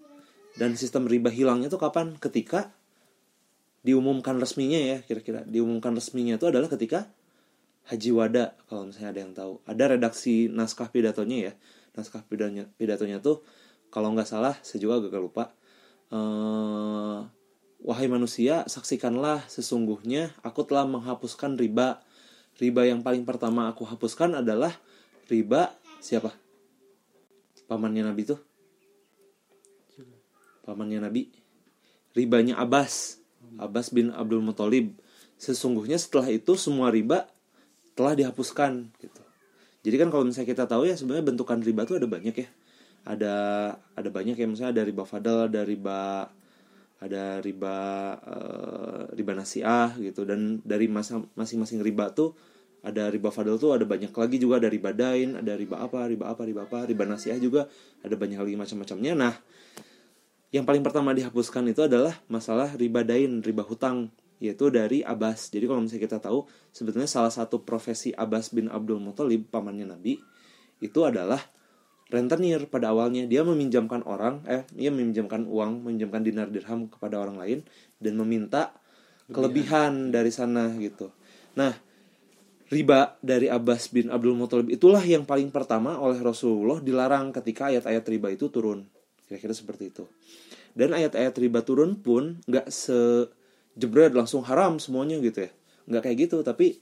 [0.54, 2.14] Dan sistem riba hilangnya tuh kapan?
[2.22, 2.70] Ketika
[3.82, 7.10] diumumkan resminya ya, kira-kira diumumkan resminya itu adalah ketika
[7.90, 9.52] Haji Wada, kalau misalnya ada yang tahu.
[9.66, 11.52] Ada redaksi naskah pidatonya ya.
[11.98, 13.42] Naskah pidatonya, pidatonya tuh
[13.90, 15.50] kalau nggak salah, saya juga agak lupa.
[16.14, 17.20] Eh,
[17.82, 21.98] Wahai manusia, saksikanlah sesungguhnya aku telah menghapuskan riba.
[22.60, 24.76] Riba yang paling pertama aku hapuskan adalah
[25.28, 26.34] riba siapa?
[27.64, 28.40] Pamannya Nabi tuh?
[30.68, 31.32] Pamannya Nabi.
[32.12, 33.18] Ribanya Abbas.
[33.56, 34.94] Abbas bin Abdul Muthalib.
[35.40, 37.26] Sesungguhnya setelah itu semua riba
[37.96, 39.22] telah dihapuskan gitu.
[39.82, 42.48] Jadi kan kalau misalnya kita tahu ya sebenarnya bentukan riba tuh ada banyak ya.
[43.02, 43.34] Ada
[43.98, 46.30] ada banyak ya misalnya ada riba fadl, ada riba
[47.02, 47.76] ada riba
[48.22, 52.38] eh, riba nasiah gitu dan dari masa masing-masing riba tuh
[52.82, 56.30] ada riba fadl tuh ada banyak lagi juga ada riba dain, ada riba apa, riba
[56.30, 57.70] apa, riba apa, riba nasiah juga
[58.02, 59.14] ada banyak lagi macam-macamnya.
[59.14, 59.34] Nah,
[60.50, 64.10] yang paling pertama dihapuskan itu adalah masalah riba dain, riba hutang
[64.42, 65.54] yaitu dari Abbas.
[65.54, 66.42] Jadi kalau misalnya kita tahu
[66.74, 70.18] sebetulnya salah satu profesi Abbas bin Abdul Muthalib pamannya Nabi
[70.82, 71.38] itu adalah
[72.12, 77.40] rentenir pada awalnya dia meminjamkan orang eh dia meminjamkan uang meminjamkan dinar dirham kepada orang
[77.40, 77.58] lain
[77.96, 78.76] dan meminta
[79.32, 81.08] kelebihan dari sana gitu.
[81.56, 81.72] Nah,
[82.68, 88.04] riba dari Abbas bin Abdul Muthalib itulah yang paling pertama oleh Rasulullah dilarang ketika ayat-ayat
[88.04, 88.84] riba itu turun.
[89.24, 90.04] Kira-kira seperti itu.
[90.76, 95.50] Dan ayat-ayat riba turun pun nggak sejebret langsung haram semuanya gitu ya.
[95.88, 96.76] Nggak kayak gitu, tapi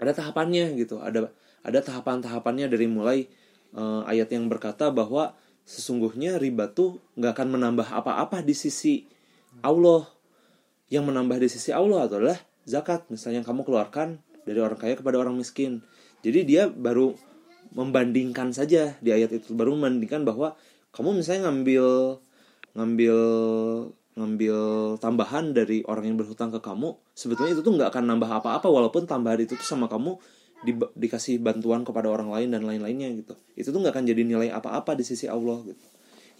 [0.00, 0.96] ada tahapannya gitu.
[0.96, 1.28] Ada
[1.60, 3.28] ada tahapan-tahapannya dari mulai
[3.74, 5.34] eh, ayat yang berkata bahwa
[5.66, 9.06] sesungguhnya riba tuh nggak akan menambah apa-apa di sisi
[9.62, 10.06] Allah.
[10.90, 13.06] Yang menambah di sisi Allah adalah zakat.
[13.10, 15.86] Misalnya yang kamu keluarkan dari orang kaya kepada orang miskin.
[16.26, 17.14] Jadi dia baru
[17.70, 20.58] membandingkan saja di ayat itu baru membandingkan bahwa
[20.90, 22.18] kamu misalnya ngambil
[22.74, 23.16] ngambil
[24.18, 24.56] ngambil
[24.98, 29.06] tambahan dari orang yang berhutang ke kamu sebetulnya itu tuh nggak akan nambah apa-apa walaupun
[29.06, 30.18] tambahan itu tuh sama kamu
[30.60, 33.34] di, dikasih bantuan kepada orang lain dan lain-lainnya gitu.
[33.56, 35.86] Itu tuh nggak akan jadi nilai apa-apa di sisi Allah gitu.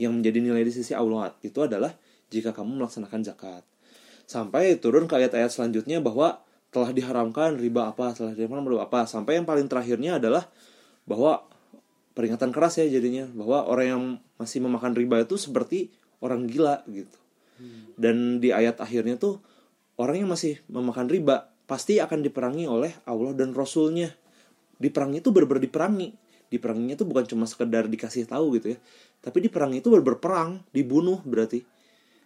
[0.00, 1.92] Yang menjadi nilai di sisi Allah itu adalah
[2.28, 3.64] jika kamu melaksanakan zakat.
[4.28, 9.08] Sampai turun ke ayat-ayat selanjutnya bahwa telah diharamkan riba apa telah diharamkan riba apa.
[9.08, 10.46] Sampai yang paling terakhirnya adalah
[11.08, 11.42] bahwa
[12.14, 14.02] peringatan keras ya jadinya bahwa orang yang
[14.38, 17.18] masih memakan riba itu seperti orang gila gitu.
[18.00, 19.44] Dan di ayat akhirnya tuh
[20.00, 24.10] orang yang masih memakan riba pasti akan diperangi oleh Allah dan Rasulnya.
[24.82, 26.10] Diperangi itu benar diperangi.
[26.50, 28.78] Diperanginya tuh bukan cuma sekedar dikasih tahu gitu ya.
[29.22, 31.62] Tapi diperangi itu benar perang dibunuh berarti.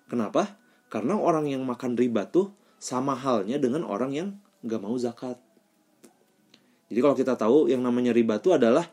[0.08, 0.56] Kenapa?
[0.88, 4.28] Karena orang yang makan riba tuh sama halnya dengan orang yang
[4.64, 5.36] nggak mau zakat.
[6.88, 8.88] Jadi kalau kita tahu yang namanya riba tuh adalah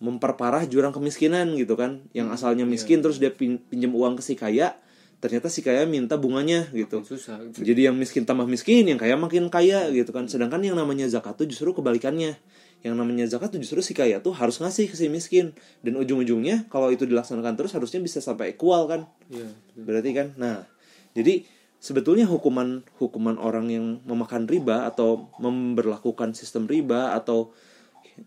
[0.00, 2.08] memperparah jurang kemiskinan gitu kan.
[2.16, 4.80] Yang asalnya miskin terus dia pin- pinjam uang ke si kaya
[5.20, 7.04] ternyata si kaya minta bunganya gitu.
[7.04, 10.26] Susah jadi yang miskin tambah miskin yang kaya makin kaya gitu kan.
[10.26, 12.40] Sedangkan yang namanya zakat tuh justru kebalikannya.
[12.80, 15.52] Yang namanya zakat tuh justru si kaya tuh harus ngasih ke si miskin.
[15.84, 19.04] Dan ujung-ujungnya kalau itu dilaksanakan terus harusnya bisa sampai equal kan.
[19.28, 20.32] Iya, berarti kan?
[20.40, 20.64] Nah
[21.12, 21.44] jadi
[21.76, 27.52] sebetulnya hukuman hukuman orang yang memakan riba atau memberlakukan sistem riba atau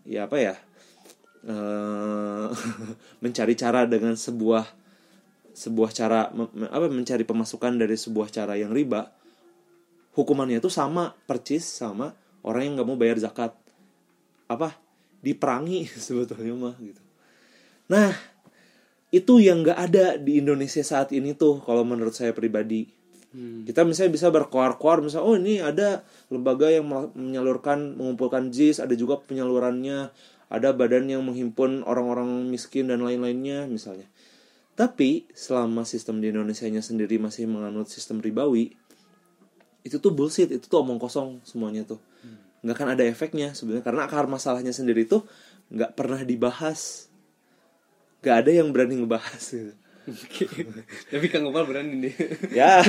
[0.06, 0.54] ya apa ya
[1.46, 2.46] eh,
[3.22, 4.83] mencari cara dengan sebuah
[5.54, 9.06] sebuah cara me- apa mencari pemasukan dari sebuah cara yang riba
[10.14, 12.14] hukumannya itu sama percis sama
[12.46, 13.52] orang yang nggak mau bayar zakat.
[14.46, 14.78] Apa?
[15.20, 17.02] Diperangi sebetulnya mah gitu.
[17.90, 18.14] Nah
[19.14, 23.02] itu yang nggak ada di Indonesia saat ini tuh kalau menurut saya pribadi.
[23.34, 23.66] Hmm.
[23.66, 26.86] kita misalnya bisa berkoar-koar misalnya oh ini ada lembaga yang
[27.18, 30.14] menyalurkan mengumpulkan JIS ada juga penyalurannya.
[30.54, 34.06] Ada badan yang menghimpun orang-orang miskin dan lain-lainnya misalnya
[34.74, 38.74] tapi selama sistem di Indonesia nya sendiri masih menganut sistem ribawi
[39.86, 42.02] itu tuh bullshit itu tuh omong kosong semuanya tuh
[42.64, 45.22] nggak akan ada efeknya sebenarnya karena akar masalahnya sendiri tuh
[45.68, 47.12] nggak pernah dibahas
[48.24, 49.74] nggak ada yang berani ngebahas gitu.
[51.12, 52.14] Tapi Kang Gopal berani nih.
[52.52, 52.80] ya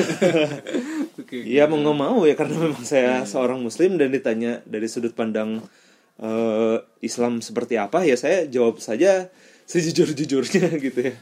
[1.19, 1.43] Oke.
[1.43, 5.59] Iya mau nggak mau ya karena memang saya seorang muslim dan ditanya dari sudut pandang
[6.19, 9.27] eh, Islam seperti apa ya saya jawab saja
[9.67, 11.15] sejujur jujurnya gitu ya.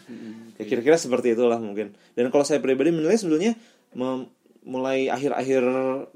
[0.63, 1.91] Ya kira-kira seperti itulah mungkin.
[2.15, 3.59] Dan kalau saya pribadi menilai sebetulnya
[4.63, 5.63] mulai akhir-akhir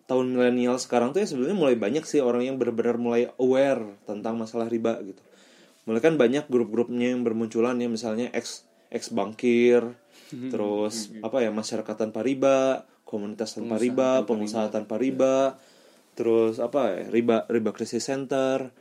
[0.08, 4.40] tahun milenial sekarang tuh ya sebenarnya mulai banyak sih orang yang benar-benar mulai aware tentang
[4.40, 5.20] masalah riba gitu.
[5.84, 9.84] Mulai kan banyak grup-grupnya yang bermunculan ya misalnya ex ex bankir,
[10.32, 15.60] terus apa ya masyarakat tanpa riba, komunitas tanpa riba, pengusaha tanpa riba,
[16.16, 18.72] terus apa ya riba riba krisis center.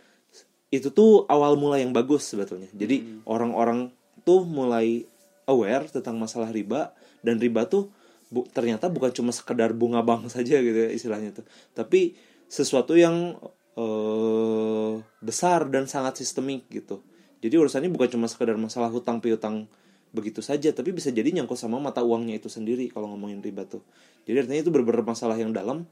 [0.70, 2.70] Itu tuh awal mula yang bagus sebetulnya.
[2.74, 3.90] Jadi orang-orang
[4.26, 5.06] tuh mulai
[5.46, 7.90] aware tentang masalah riba dan riba tuh
[8.30, 11.46] bu- ternyata bukan cuma sekedar bunga bank saja gitu ya istilahnya tuh.
[11.72, 12.14] Tapi
[12.46, 13.38] sesuatu yang
[13.78, 17.02] eh, besar dan sangat sistemik gitu.
[17.42, 19.68] Jadi urusannya bukan cuma sekedar masalah hutang piutang
[20.14, 23.84] begitu saja, tapi bisa jadi nyangkut sama mata uangnya itu sendiri kalau ngomongin riba tuh.
[24.24, 25.84] Jadi artinya itu benar-benar masalah yang dalam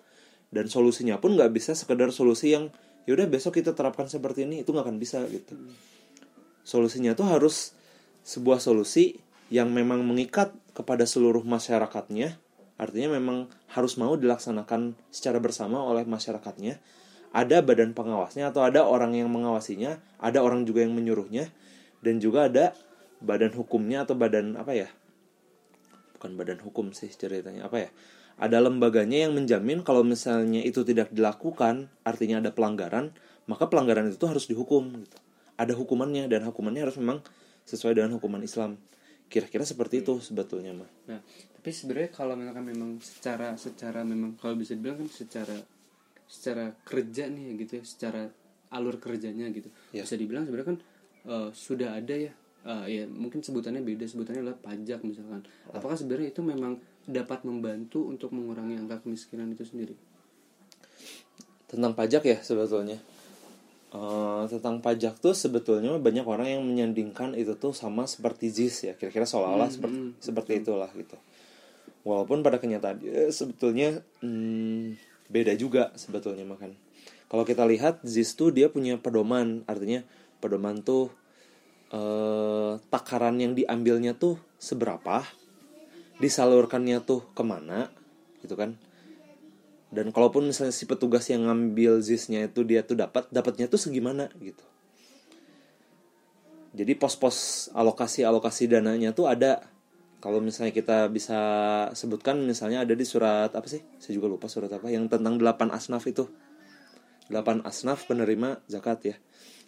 [0.48, 2.72] dan solusinya pun nggak bisa sekedar solusi yang
[3.04, 5.52] yaudah besok kita terapkan seperti ini itu nggak akan bisa gitu.
[6.64, 7.76] Solusinya tuh harus
[8.24, 9.20] sebuah solusi
[9.54, 12.34] yang memang mengikat kepada seluruh masyarakatnya.
[12.74, 16.82] Artinya memang harus mau dilaksanakan secara bersama oleh masyarakatnya.
[17.30, 21.54] Ada badan pengawasnya atau ada orang yang mengawasinya, ada orang juga yang menyuruhnya,
[22.02, 22.74] dan juga ada
[23.22, 24.90] badan hukumnya atau badan apa ya?
[26.18, 27.90] Bukan badan hukum sih ceritanya apa ya?
[28.34, 33.14] Ada lembaganya yang menjamin kalau misalnya itu tidak dilakukan, artinya ada pelanggaran,
[33.46, 35.18] maka pelanggaran itu harus dihukum gitu.
[35.54, 37.22] Ada hukumannya dan hukumannya harus memang
[37.62, 38.74] sesuai dengan hukuman Islam.
[39.28, 40.90] Kira-kira seperti itu sebetulnya mah.
[41.10, 41.20] Nah,
[41.58, 45.56] tapi sebenarnya kalau misalkan memang secara secara memang kalau bisa dibilang kan secara
[46.28, 48.22] secara kerja nih ya gitu ya, secara
[48.74, 49.68] alur kerjanya gitu.
[49.90, 50.04] Ya.
[50.06, 50.78] Bisa dibilang sebenarnya kan
[51.28, 52.32] eh, sudah ada ya
[52.64, 55.42] eh, ya mungkin sebutannya beda, sebutannya adalah pajak misalkan.
[55.72, 59.96] Apakah sebenarnya itu memang dapat membantu untuk mengurangi angka kemiskinan itu sendiri?
[61.68, 63.00] Tentang pajak ya sebetulnya.
[63.94, 68.92] Eh, tentang pajak tuh sebetulnya banyak orang yang menyandingkan itu tuh sama seperti ZIS ya.
[68.98, 71.14] Kira-kira seolah-olah seperti seperti itulah gitu.
[72.02, 74.98] Walaupun pada kenyataannya sebetulnya hmm,
[75.30, 76.74] beda juga sebetulnya makan.
[77.30, 80.02] Kalau kita lihat ZIS tuh dia punya pedoman, artinya
[80.42, 81.14] pedoman tuh
[81.94, 85.22] eh, takaran yang diambilnya tuh seberapa,
[86.18, 87.94] disalurkannya tuh ke mana,
[88.42, 88.74] gitu kan?
[89.94, 94.26] Dan kalaupun misalnya si petugas yang ngambil ZIS-nya itu dia tuh dapat, dapatnya tuh segimana
[94.42, 94.66] gitu.
[96.74, 99.70] Jadi pos-pos alokasi-alokasi dananya tuh ada.
[100.18, 101.38] Kalau misalnya kita bisa
[101.94, 103.86] sebutkan misalnya ada di surat apa sih?
[104.02, 106.26] Saya juga lupa surat apa yang tentang 8 asnaf itu.
[107.30, 109.16] 8 asnaf penerima zakat ya.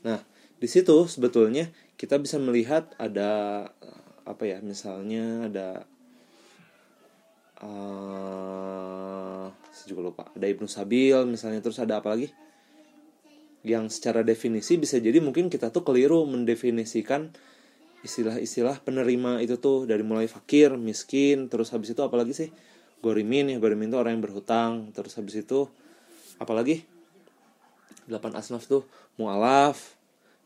[0.02, 0.18] Nah,
[0.58, 4.58] di situ sebetulnya kita bisa melihat ada eh, apa ya?
[4.58, 5.86] Misalnya ada
[7.62, 9.46] eh
[9.86, 10.24] juga lupa.
[10.34, 12.34] Ada Ibnu Sabil misalnya terus ada apa lagi?
[13.66, 17.30] Yang secara definisi bisa jadi mungkin kita tuh keliru mendefinisikan
[18.04, 22.50] istilah-istilah penerima itu tuh dari mulai fakir, miskin, terus habis itu apalagi sih?
[23.02, 25.66] Gorimin ya, Gorimin itu orang yang berhutang, terus habis itu
[26.38, 26.86] apalagi?
[28.06, 28.86] delapan asnaf tuh
[29.18, 29.98] mualaf,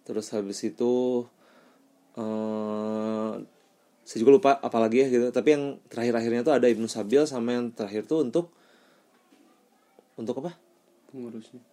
[0.08, 1.28] terus habis itu
[2.16, 3.32] eh
[4.00, 5.26] saya juga lupa apalagi ya gitu.
[5.30, 8.50] Tapi yang terakhir-akhirnya tuh ada Ibnu Sabil sama yang terakhir tuh untuk
[10.20, 10.52] untuk apa?
[11.08, 11.64] Pengurusnya.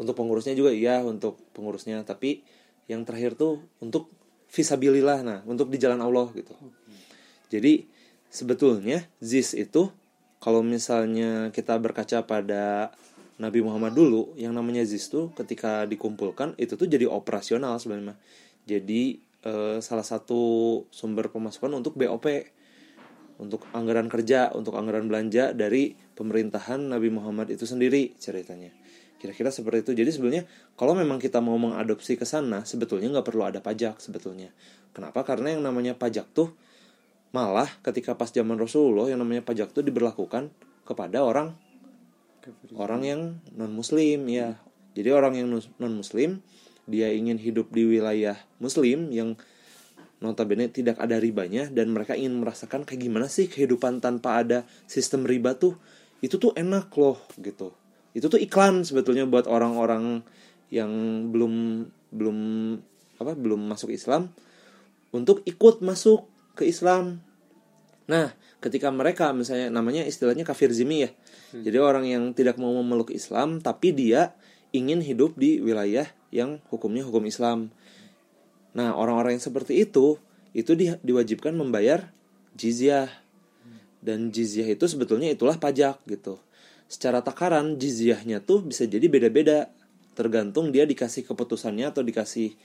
[0.00, 2.40] Untuk pengurusnya juga iya untuk pengurusnya, tapi
[2.88, 4.08] yang terakhir tuh untuk
[4.48, 6.56] visabilillah nah, untuk di jalan Allah gitu.
[7.52, 7.84] Jadi
[8.32, 9.92] sebetulnya ZIS itu
[10.40, 12.90] kalau misalnya kita berkaca pada
[13.36, 18.16] Nabi Muhammad dulu yang namanya ZIS tuh ketika dikumpulkan itu tuh jadi operasional sebenarnya.
[18.64, 20.42] Jadi eh, salah satu
[20.88, 22.26] sumber pemasukan untuk BOP.
[23.40, 28.68] untuk anggaran kerja untuk anggaran belanja dari pemerintahan Nabi Muhammad itu sendiri ceritanya.
[29.16, 29.92] Kira-kira seperti itu.
[30.04, 30.44] Jadi sebenarnya
[30.76, 34.52] kalau memang kita mau mengadopsi ke sana sebetulnya nggak perlu ada pajak sebetulnya.
[34.92, 35.24] Kenapa?
[35.24, 36.52] Karena yang namanya pajak tuh
[37.32, 40.52] malah ketika pas zaman Rasulullah yang namanya pajak tuh diberlakukan
[40.84, 41.56] kepada orang
[42.76, 43.20] orang yang
[43.56, 44.60] non muslim ya.
[44.92, 46.44] Jadi orang yang non muslim
[46.84, 49.38] dia ingin hidup di wilayah muslim yang
[50.20, 55.24] notabene tidak ada ribanya dan mereka ingin merasakan kayak gimana sih kehidupan tanpa ada sistem
[55.24, 55.80] riba tuh
[56.20, 57.72] itu tuh enak loh gitu.
[58.12, 60.24] Itu tuh iklan sebetulnya buat orang-orang
[60.70, 60.90] yang
[61.32, 62.38] belum belum
[63.20, 64.32] apa belum masuk Islam
[65.10, 67.20] untuk ikut masuk ke Islam.
[68.06, 71.10] Nah ketika mereka misalnya namanya istilahnya kafir zimi ya.
[71.50, 71.66] Hmm.
[71.66, 74.38] jadi orang yang tidak mau memeluk Islam tapi dia
[74.70, 77.74] ingin hidup di wilayah yang hukumnya hukum Islam.
[78.76, 80.20] Nah orang-orang yang seperti itu
[80.54, 82.10] itu di, diwajibkan membayar
[82.54, 83.10] jizyah
[84.00, 86.40] dan jizyah itu sebetulnya itulah pajak gitu.
[86.90, 89.70] Secara takaran jizyahnya tuh bisa jadi beda-beda.
[90.16, 92.56] Tergantung dia dikasih keputusannya atau dikasih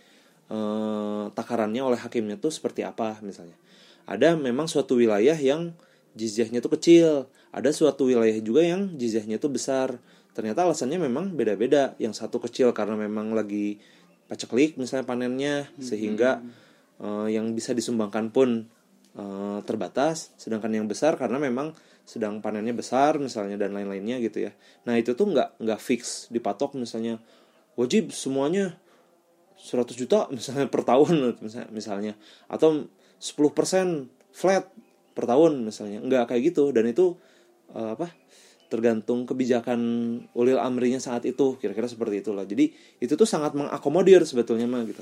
[0.50, 3.56] eh, takarannya oleh hakimnya tuh seperti apa misalnya.
[4.10, 5.76] Ada memang suatu wilayah yang
[6.18, 7.30] jizyahnya tuh kecil.
[7.54, 10.02] Ada suatu wilayah juga yang jizyahnya tuh besar.
[10.34, 11.94] Ternyata alasannya memang beda-beda.
[12.02, 13.78] Yang satu kecil karena memang lagi
[14.26, 15.86] paceklik misalnya panennya hmm.
[15.86, 16.42] sehingga
[16.98, 18.66] uh, yang bisa disumbangkan pun
[19.16, 21.76] uh, terbatas sedangkan yang besar karena memang
[22.06, 24.52] sedang panennya besar misalnya dan lain-lainnya gitu ya.
[24.86, 27.18] Nah itu tuh nggak nggak fix dipatok misalnya
[27.74, 28.78] wajib semuanya
[29.58, 31.42] 100 juta misalnya per tahun
[31.74, 32.14] misalnya.
[32.46, 33.26] Atau 10%
[34.36, 34.70] flat
[35.18, 36.06] per tahun misalnya.
[36.06, 37.18] Nggak kayak gitu dan itu
[37.74, 38.14] uh, apa
[38.66, 39.80] tergantung kebijakan
[40.34, 42.46] ulil amrinya saat itu kira-kira seperti itulah.
[42.46, 42.70] Jadi
[43.02, 45.02] itu tuh sangat mengakomodir sebetulnya mah gitu.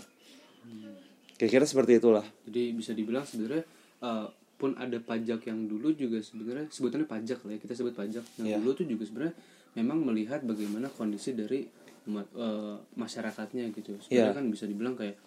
[1.35, 2.23] Kira-kira seperti itulah.
[2.47, 3.67] Jadi bisa dibilang sebenarnya
[4.03, 4.27] uh,
[4.59, 8.47] pun ada pajak yang dulu juga sebenarnya sebutannya pajak lah ya kita sebut pajak yang
[8.47, 8.59] yeah.
[8.61, 9.35] dulu tuh juga sebenarnya
[9.73, 11.65] memang melihat bagaimana kondisi dari
[12.11, 14.37] uh, masyarakatnya gitu sebenarnya yeah.
[14.37, 15.17] kan bisa dibilang kayak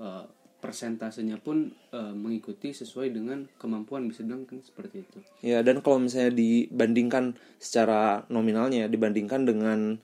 [0.00, 0.24] uh,
[0.60, 5.18] persentasenya pun uh, mengikuti sesuai dengan kemampuan bisa bilang kan seperti itu.
[5.40, 9.96] Ya dan kalau misalnya dibandingkan secara nominalnya dibandingkan dengan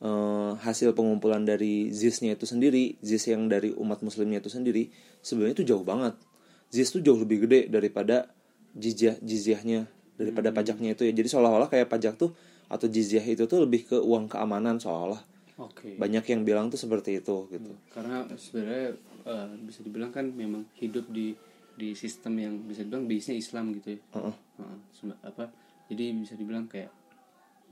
[0.00, 4.94] uh, hasil pengumpulan dari ZIS-nya itu sendiri, ZIS yang dari umat muslimnya itu sendiri,
[5.26, 6.14] sebenarnya itu jauh banget.
[6.70, 8.30] ZIS itu jauh lebih gede daripada
[8.76, 10.56] jizyah jizyahnya daripada hmm.
[10.56, 11.12] pajaknya itu ya.
[11.12, 12.32] Jadi seolah-olah kayak pajak tuh
[12.66, 15.22] atau jizyah itu tuh lebih ke uang keamanan seolah.
[15.56, 15.96] Okay.
[15.96, 17.72] Banyak yang bilang tuh seperti itu gitu.
[17.72, 17.82] Hmm.
[17.88, 21.32] Karena sebenarnya uh, bisa dibilang kan memang hidup di
[21.76, 24.00] di sistem yang bisa dibilang base-nya Islam gitu ya.
[24.16, 24.34] Uh -uh.
[24.60, 25.48] Uh, apa?
[25.88, 26.92] Jadi bisa dibilang kayak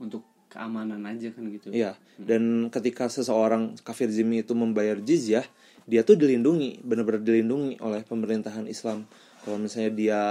[0.01, 1.73] untuk keamanan aja kan gitu.
[1.73, 1.97] Iya.
[1.97, 2.25] Hmm.
[2.25, 5.45] Dan ketika seseorang kafir zimmi itu membayar jizyah,
[5.85, 9.05] dia tuh dilindungi, benar-benar dilindungi oleh pemerintahan Islam.
[9.45, 10.21] Kalau misalnya dia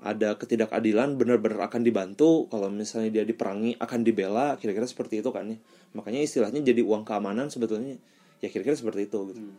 [0.00, 5.44] ada ketidakadilan benar-benar akan dibantu kalau misalnya dia diperangi akan dibela kira-kira seperti itu kan
[5.44, 5.60] ya
[5.92, 8.00] makanya istilahnya jadi uang keamanan sebetulnya
[8.40, 9.40] ya kira-kira seperti itu gitu.
[9.44, 9.56] Hmm.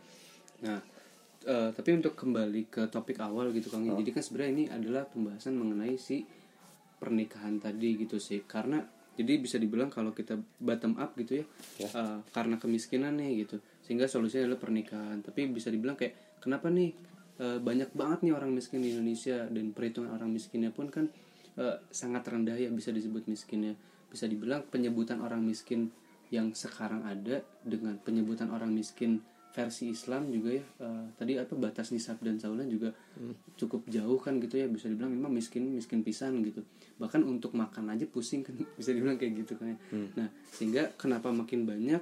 [0.66, 0.78] nah
[1.46, 3.94] uh, tapi untuk kembali ke topik awal gitu kang oh.
[4.02, 6.26] jadi kan sebenarnya ini adalah pembahasan mengenai si
[6.98, 8.82] pernikahan tadi gitu sih karena
[9.14, 11.46] jadi bisa dibilang kalau kita bottom up gitu ya,
[11.78, 11.88] ya.
[11.94, 16.94] Uh, karena kemiskinan nih gitu sehingga solusinya adalah pernikahan tapi bisa dibilang kayak kenapa nih
[17.42, 21.10] uh, banyak banget nih orang miskin di Indonesia dan perhitungan orang miskinnya pun kan
[21.58, 23.74] uh, sangat rendah ya bisa disebut miskinnya
[24.08, 25.90] bisa dibilang penyebutan orang miskin
[26.32, 29.20] yang sekarang ada dengan penyebutan orang miskin
[29.52, 32.88] versi Islam juga ya uh, tadi apa batas nisab dan saulan juga
[33.20, 33.52] hmm.
[33.60, 36.64] cukup jauh kan gitu ya bisa dibilang memang miskin miskin pisan gitu
[36.96, 39.78] bahkan untuk makan aja pusing kan bisa dibilang kayak gitu kan ya.
[39.92, 40.08] hmm.
[40.16, 42.00] nah sehingga kenapa makin banyak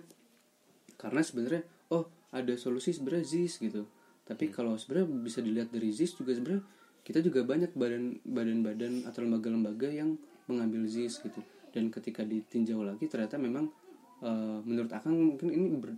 [1.00, 1.64] karena sebenarnya
[1.96, 2.04] oh
[2.36, 3.88] ada solusi sebenarnya zis gitu
[4.28, 4.52] tapi hmm.
[4.52, 6.62] kalau sebenarnya bisa dilihat dari zis juga sebenarnya
[7.00, 11.40] kita juga banyak badan badan-badan atau lembaga-lembaga yang mengambil zis gitu
[11.72, 13.72] dan ketika ditinjau lagi ternyata memang
[14.20, 15.96] uh, menurut akang mungkin ini ber,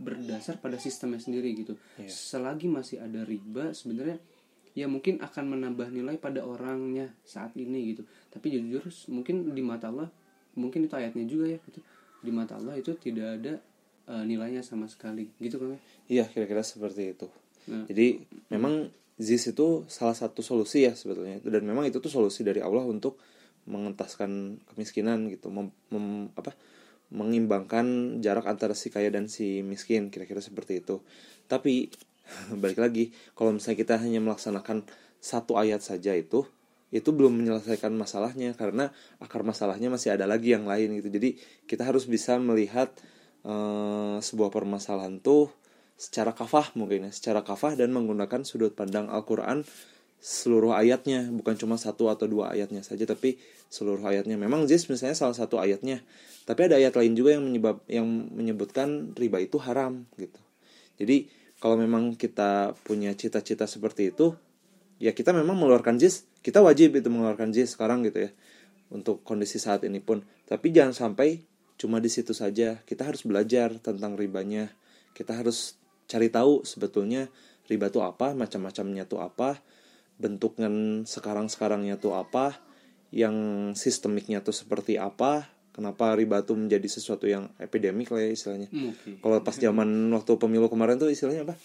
[0.00, 1.76] berdasar pada sistemnya sendiri gitu.
[2.00, 2.08] Yeah.
[2.08, 4.20] Selagi masih ada riba sebenarnya
[4.72, 8.02] ya mungkin akan menambah nilai pada orangnya saat ini gitu.
[8.32, 10.08] Tapi jujur mungkin di mata Allah
[10.56, 11.80] mungkin itu ayatnya juga ya gitu.
[12.22, 13.54] Di mata Allah itu tidak ada
[14.08, 15.30] uh, nilainya sama sekali.
[15.38, 15.78] Gitu kan.
[16.10, 17.26] Iya, kira-kira seperti itu.
[17.70, 18.90] Nah, Jadi memang
[19.20, 21.38] zis itu salah satu solusi ya sebetulnya.
[21.44, 23.18] Dan memang itu tuh solusi dari Allah untuk
[23.70, 25.52] mengentaskan kemiskinan gitu.
[25.52, 26.54] Mem, mem apa
[27.12, 31.04] mengimbangkan jarak antara si kaya dan si miskin kira-kira seperti itu.
[31.46, 31.92] Tapi
[32.62, 34.88] balik lagi kalau misalnya kita hanya melaksanakan
[35.22, 36.42] satu ayat saja itu
[36.92, 38.52] itu belum menyelesaikan masalahnya.
[38.58, 38.90] Karena
[39.22, 41.08] akar masalahnya masih ada lagi yang lain gitu.
[41.08, 42.92] Jadi kita harus bisa melihat
[43.46, 45.50] uh, sebuah permasalahan tuh
[45.98, 49.62] secara kafah mungkin ya secara kafah dan menggunakan sudut pandang Al-Quran
[50.22, 54.38] seluruh ayatnya bukan cuma satu atau dua ayatnya saja tapi seluruh ayatnya.
[54.38, 55.98] Memang jis misalnya salah satu ayatnya
[56.46, 60.38] tapi ada ayat lain juga yang menyebab yang menyebutkan riba itu haram gitu.
[61.02, 61.26] Jadi
[61.58, 64.38] kalau memang kita punya cita-cita seperti itu
[65.02, 68.30] ya kita memang mengeluarkan jis kita wajib itu mengeluarkan jis sekarang gitu ya
[68.94, 70.22] untuk kondisi saat ini pun.
[70.46, 71.42] Tapi jangan sampai
[71.80, 74.72] cuma di situ saja kita harus belajar tentang ribanya.
[75.12, 75.76] Kita harus
[76.08, 77.28] cari tahu sebetulnya
[77.70, 79.60] riba itu apa macam-macamnya tuh apa
[80.20, 80.68] bentuknya
[81.08, 82.58] sekarang-sekarangnya tuh apa
[83.12, 88.68] yang sistemiknya tuh seperti apa kenapa riba tuh menjadi sesuatu yang epidemik lah ya istilahnya.
[88.68, 89.20] Oke.
[89.20, 91.56] kalau pas zaman waktu pemilu kemarin tuh istilahnya apa?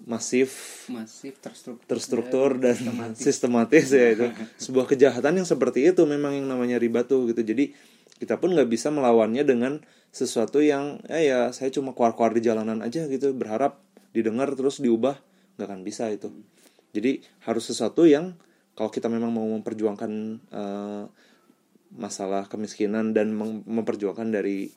[0.00, 1.84] Masif masif terstruktur.
[1.84, 3.20] terstruktur dan sistematis.
[3.20, 4.26] sistematis ya itu.
[4.68, 7.44] Sebuah kejahatan yang seperti itu memang yang namanya riba tuh gitu.
[7.44, 7.72] Jadi
[8.20, 9.80] kita pun nggak bisa melawannya dengan
[10.12, 13.32] sesuatu yang eh ya saya cuma keluar-keluar di jalanan aja gitu.
[13.32, 13.80] Berharap
[14.12, 15.16] didengar terus diubah
[15.56, 16.28] nggak akan bisa itu.
[16.92, 18.36] Jadi harus sesuatu yang
[18.76, 20.12] kalau kita memang mau memperjuangkan
[20.52, 21.04] eh,
[21.96, 24.68] masalah kemiskinan dan mem- memperjuangkan dari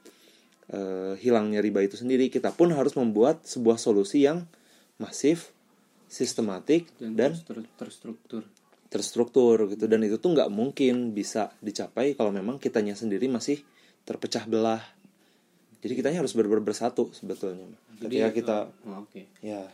[0.72, 4.48] eh, hilangnya riba itu sendiri kita pun harus membuat sebuah solusi yang
[4.98, 5.52] masif
[6.08, 8.44] sistematik dan, dan terstru- terstruktur
[8.94, 9.90] terstruktur gitu.
[9.90, 13.58] Dan itu tuh nggak mungkin bisa dicapai kalau memang kitanya sendiri masih
[14.06, 14.86] terpecah belah.
[15.82, 17.66] Jadi kitanya harus benar-benar bersatu sebetulnya.
[17.98, 19.26] Ketika kita oh, oke.
[19.42, 19.66] Ya.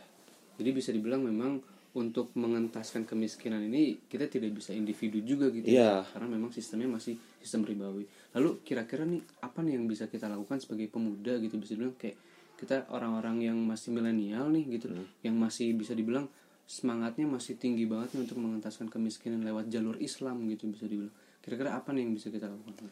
[0.56, 1.60] Jadi bisa dibilang memang
[1.90, 6.06] untuk mengentaskan kemiskinan ini kita tidak bisa individu juga gitu Iya.
[6.06, 8.06] ya karena memang sistemnya masih sistem ribawi.
[8.34, 11.58] Lalu kira-kira nih apa nih yang bisa kita lakukan sebagai pemuda gitu?
[11.58, 12.14] Bisa dibilang kayak
[12.60, 15.08] kita orang-orang yang masih milenial nih gitu Hmm.
[15.24, 16.28] yang masih bisa dibilang
[16.70, 21.10] semangatnya masih tinggi banget nih untuk mengentaskan kemiskinan lewat jalur Islam gitu bisa dibilang.
[21.42, 22.86] Kira-kira apa nih yang bisa kita lakukan?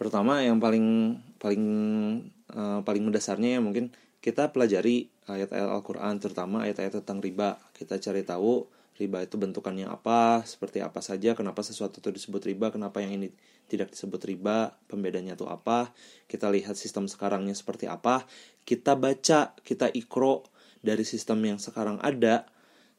[0.00, 1.64] Pertama yang paling paling
[2.48, 3.92] eh, paling mendasarnya ya mungkin
[4.24, 7.60] kita pelajari ayat-ayat Al-Quran terutama ayat-ayat tentang riba.
[7.76, 8.64] Kita cari tahu
[8.96, 13.32] riba itu bentukannya apa seperti apa saja kenapa sesuatu itu disebut riba kenapa yang ini
[13.68, 15.92] tidak disebut riba pembedanya itu apa.
[16.24, 18.24] Kita lihat sistem sekarangnya seperti apa.
[18.64, 20.48] Kita baca kita ikro
[20.80, 22.48] dari sistem yang sekarang ada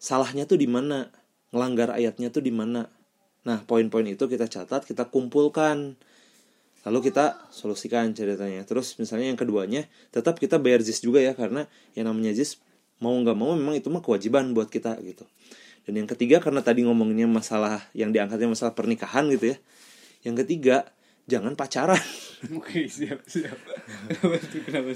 [0.04, 1.08] salahnya tuh di mana?
[1.56, 2.92] Ngelanggar ayatnya tuh di mana?
[3.48, 5.96] Nah poin-poin itu kita catat kita kumpulkan.
[6.84, 8.68] Lalu kita solusikan ceritanya.
[8.68, 12.60] Terus misalnya yang keduanya tetap kita bayar jis juga ya karena yang namanya jis
[13.00, 15.24] mau nggak mau memang itu mah kewajiban buat kita gitu.
[15.88, 19.58] Dan yang ketiga karena tadi ngomonginnya masalah yang diangkatnya masalah pernikahan gitu ya.
[20.28, 20.92] Yang ketiga
[21.32, 22.00] jangan pacaran.
[22.60, 23.56] Oke siap siap.
[24.20, 24.92] Kenapa kenapa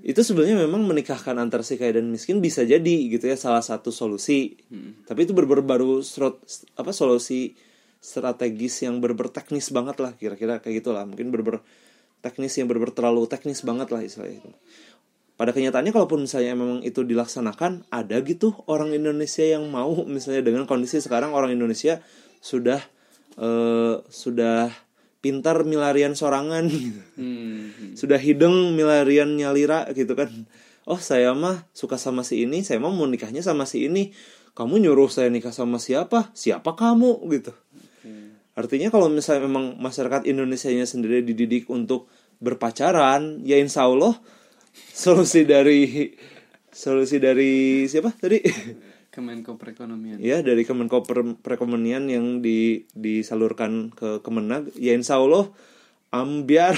[0.00, 3.92] itu sebenarnya memang menikahkan antar si kaya dan miskin bisa jadi gitu ya salah satu
[3.92, 4.56] solusi.
[5.04, 6.40] Tapi itu bener baru serot
[6.80, 7.52] apa solusi
[8.00, 11.04] strategis yang bener teknis banget lah kira-kira kayak gitulah.
[11.04, 11.60] Mungkin bener
[12.24, 14.50] teknis yang bener terlalu teknis banget lah istilahnya itu.
[15.36, 19.92] Pada kenyataannya kalaupun misalnya memang itu dilaksanakan ada gitu orang Indonesia yang mau.
[20.08, 22.00] Misalnya dengan kondisi sekarang orang Indonesia
[22.40, 22.80] sudah
[23.36, 24.72] eh, sudah
[25.20, 26.66] pintar milarian sorangan.
[26.68, 27.00] Gitu.
[27.20, 27.96] Hmm.
[27.96, 30.28] sudah hidung milarian nyalira gitu kan.
[30.88, 34.12] Oh saya mah suka sama si ini saya mah mau nikahnya sama si ini.
[34.50, 36.34] Kamu nyuruh saya nikah sama siapa?
[36.34, 37.22] Siapa kamu?
[37.30, 37.54] Gitu.
[38.58, 42.10] Artinya kalau misalnya memang masyarakat Indonesia nya sendiri dididik untuk
[42.42, 44.16] berpacaran ya insya Allah
[44.74, 46.12] solusi dari
[46.72, 48.40] solusi dari siapa tadi
[49.20, 50.16] Kemenko Perekonomian.
[50.16, 54.72] Ya dari Kemenko Per- Perekonomian yang di disalurkan ke Kemenag.
[54.80, 55.52] Ya insya Allah
[56.10, 56.74] ambiar.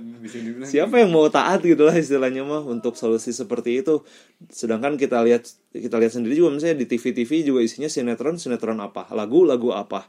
[0.72, 4.06] Siapa yang mau taat gitu lah istilahnya mah untuk solusi seperti itu.
[4.48, 8.78] Sedangkan kita lihat kita lihat sendiri juga misalnya di TV TV juga isinya sinetron sinetron
[8.80, 9.10] apa?
[9.12, 10.08] Lagu lagu apa?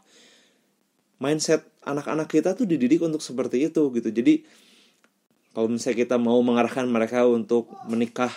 [1.18, 4.10] Mindset anak-anak kita tuh dididik untuk seperti itu gitu.
[4.14, 4.46] Jadi
[5.52, 8.32] kalau misalnya kita mau mengarahkan mereka untuk menikah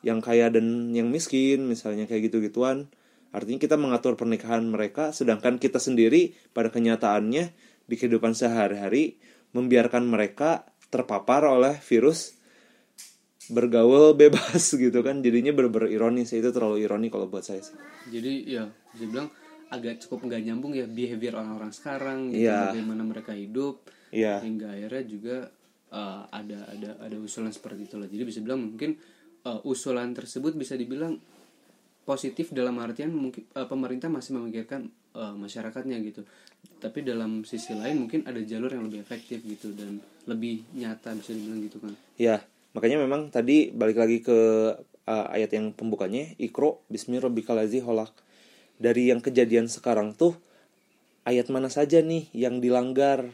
[0.00, 2.88] yang kaya dan yang miskin misalnya kayak gitu-gituan.
[3.30, 7.44] Artinya kita mengatur pernikahan mereka sedangkan kita sendiri pada kenyataannya
[7.86, 9.18] di kehidupan sehari-hari
[9.54, 12.34] membiarkan mereka terpapar oleh virus
[13.50, 15.22] bergaul bebas gitu kan.
[15.22, 16.34] Jadinya bener-bener ironis.
[16.34, 17.76] Itu terlalu ironi kalau buat saya sih.
[18.10, 19.28] Jadi ya bisa bilang
[19.70, 22.74] agak cukup nggak nyambung ya behavior orang-orang sekarang gitu Iya.
[22.74, 23.86] bagaimana mereka hidup.
[24.10, 24.42] Iya.
[24.42, 25.36] hingga akhirnya juga
[25.94, 28.98] uh, ada ada ada usulan seperti itu lah jadi bisa bilang mungkin
[29.46, 31.20] uh, usulan tersebut bisa dibilang
[32.04, 36.26] positif dalam artian mungkin uh, pemerintah masih memikirkan uh, masyarakatnya gitu
[36.80, 41.32] tapi dalam sisi lain mungkin ada jalur yang lebih efektif gitu dan lebih nyata bisa
[41.32, 42.44] dibilang gitu kan Ya,
[42.76, 44.38] makanya memang tadi balik lagi ke
[45.08, 48.12] uh, ayat yang pembukanya Ikro bismillahirrahmanirrahim holak.
[48.76, 50.36] Dari yang kejadian sekarang tuh
[51.24, 53.32] ayat mana saja nih yang dilanggar?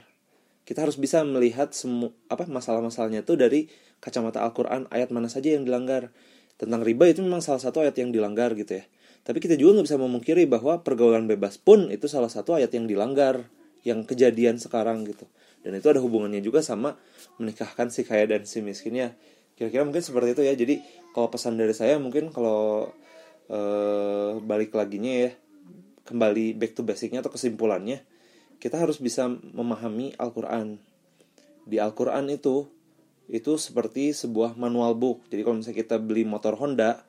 [0.66, 3.70] Kita harus bisa melihat semua apa masalah-masalahnya tuh dari
[4.02, 6.10] kacamata Al-Qur'an ayat mana saja yang dilanggar.
[6.58, 8.84] Tentang riba itu memang salah satu ayat yang dilanggar gitu ya.
[9.26, 12.86] tapi kita juga nggak bisa memungkiri bahwa pergaulan bebas pun itu salah satu ayat yang
[12.86, 13.50] dilanggar
[13.82, 15.26] yang kejadian sekarang gitu
[15.66, 16.94] dan itu ada hubungannya juga sama
[17.42, 19.18] menikahkan si kaya dan si miskinnya
[19.58, 20.78] kira-kira mungkin seperti itu ya jadi
[21.10, 22.94] kalau pesan dari saya mungkin kalau
[23.50, 25.30] eh, balik laginya ya
[26.06, 27.98] kembali back to basicnya atau kesimpulannya
[28.58, 30.80] kita harus bisa memahami Al-Quran.
[31.66, 32.66] Di Al-Quran itu
[33.26, 35.26] itu seperti sebuah manual book.
[35.28, 37.02] Jadi kalau misalnya kita beli motor Honda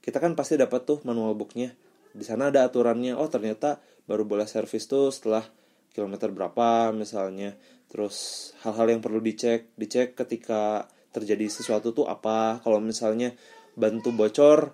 [0.00, 1.76] kita kan pasti dapat tuh manual booknya.
[2.16, 3.76] Di sana ada aturannya oh ternyata
[4.08, 5.44] baru boleh servis tuh setelah
[5.92, 7.52] kilometer berapa misalnya.
[7.92, 12.64] Terus hal-hal yang perlu dicek dicek ketika terjadi sesuatu tuh apa.
[12.64, 13.36] Kalau misalnya
[13.76, 14.72] bantu bocor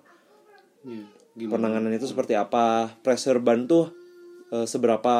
[0.85, 1.03] Iya,
[1.33, 1.51] gimana?
[1.57, 2.95] penanganan itu seperti apa.
[3.03, 3.91] Pressure ban tuh
[4.55, 5.15] e, seberapa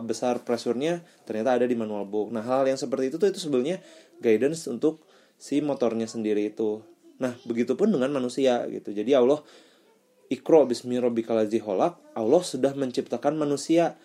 [0.00, 2.32] besar pressure-nya ternyata ada di manual book.
[2.32, 3.84] Nah hal yang seperti itu tuh itu sebenarnya
[4.24, 5.04] guidance untuk
[5.36, 6.80] si motornya sendiri itu.
[7.20, 8.96] Nah begitupun dengan manusia gitu.
[8.96, 9.44] Jadi Allah
[10.32, 14.00] ikro bismi rabbikal ladzi khalaq Allah sudah menciptakan manusia.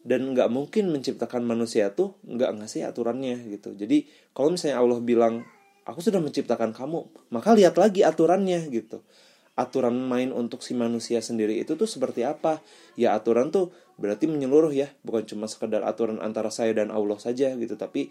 [0.00, 3.76] Dan nggak mungkin menciptakan manusia tuh nggak ngasih aturannya gitu.
[3.76, 5.44] Jadi kalau misalnya Allah bilang
[5.84, 9.02] aku sudah menciptakan kamu maka lihat lagi aturannya gitu
[9.60, 12.64] aturan main untuk si manusia sendiri itu tuh seperti apa?
[12.96, 13.68] Ya aturan tuh
[14.00, 14.88] berarti menyeluruh ya.
[15.04, 17.76] Bukan cuma sekedar aturan antara saya dan Allah saja gitu.
[17.76, 18.08] Tapi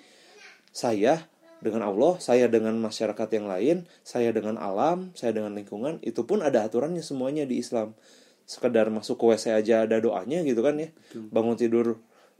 [0.69, 1.25] saya
[1.59, 6.39] dengan Allah saya dengan masyarakat yang lain saya dengan alam saya dengan lingkungan itu pun
[6.39, 7.97] ada aturannya semuanya di Islam.
[8.45, 10.89] Sekedar masuk ke WC aja ada doanya gitu kan ya.
[11.33, 11.99] Bangun tidur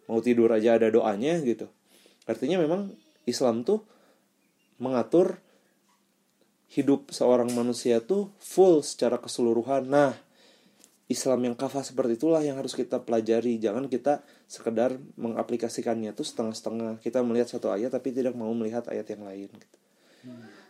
[0.09, 1.69] mau tidur aja ada doanya gitu.
[2.25, 2.93] Artinya memang
[3.29, 3.85] Islam tuh
[4.79, 5.43] mengatur
[6.69, 9.89] hidup seorang manusia tuh full secara keseluruhan.
[9.89, 10.13] Nah,
[11.09, 13.57] Islam yang kafah seperti itulah yang harus kita pelajari.
[13.57, 17.01] Jangan kita sekedar mengaplikasikannya tuh setengah-setengah.
[17.01, 19.49] Kita melihat satu ayat tapi tidak mau melihat ayat yang lain.
[19.49, 19.77] Gitu.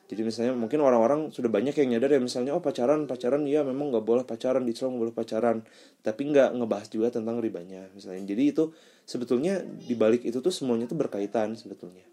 [0.09, 3.93] Jadi misalnya mungkin orang-orang sudah banyak yang nyadar ya misalnya oh pacaran pacaran ya memang
[3.93, 5.61] nggak boleh pacaran di Islam boleh pacaran
[6.01, 8.73] tapi nggak ngebahas juga tentang ribanya misalnya jadi itu
[9.05, 12.09] sebetulnya di balik itu tuh semuanya tuh berkaitan sebetulnya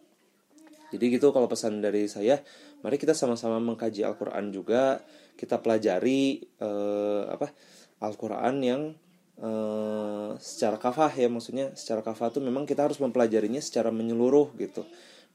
[0.94, 2.38] jadi gitu kalau pesan dari saya,
[2.84, 5.00] mari kita sama-sama mengkaji Al-Qur'an juga,
[5.36, 7.52] kita pelajari eh, apa?
[8.00, 8.92] Al-Qur'an yang
[9.40, 14.84] eh, secara kafah ya maksudnya secara kafah tuh memang kita harus mempelajarinya secara menyeluruh gitu.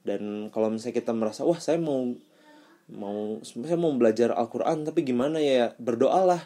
[0.02, 2.10] Dan kalau misalnya kita merasa wah saya mau
[2.90, 5.74] mau saya mau belajar Al-Qur'an tapi gimana ya?
[5.78, 6.42] Berdoalah.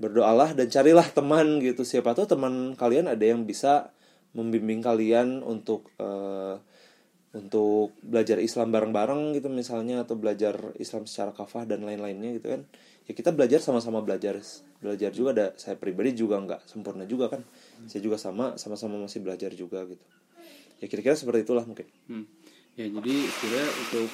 [0.00, 1.84] Berdoalah dan carilah teman gitu.
[1.84, 3.92] Siapa tahu teman kalian ada yang bisa
[4.32, 6.56] membimbing kalian untuk eh,
[7.32, 12.62] untuk belajar Islam bareng-bareng gitu misalnya atau belajar Islam secara kafah dan lain-lainnya gitu kan.
[13.08, 14.36] Ya kita belajar sama-sama belajar.
[14.84, 17.40] Belajar juga ada saya pribadi juga nggak sempurna juga kan.
[17.88, 20.04] Saya juga sama sama-sama masih belajar juga gitu.
[20.84, 21.88] Ya kira-kira seperti itulah mungkin.
[22.10, 22.28] Hmm.
[22.76, 24.08] Ya jadi sebenarnya untuk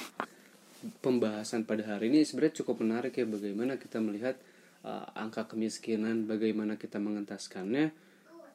[1.03, 4.39] pembahasan pada hari ini sebenarnya cukup menarik ya bagaimana kita melihat
[4.87, 7.91] uh, angka kemiskinan, bagaimana kita mengentaskannya.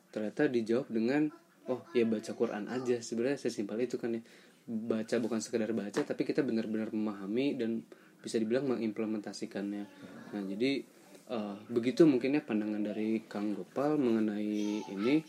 [0.09, 1.29] Ternyata dijawab dengan
[1.69, 2.97] oh ya baca Quran aja.
[3.01, 4.23] Sebenarnya sesimpel itu kan ya
[4.65, 7.85] baca bukan sekedar baca tapi kita benar-benar memahami dan
[8.25, 9.85] bisa dibilang mengimplementasikannya.
[10.33, 10.81] Nah jadi
[11.29, 15.21] uh, begitu mungkinnya pandangan dari Kang Gopal mengenai ini.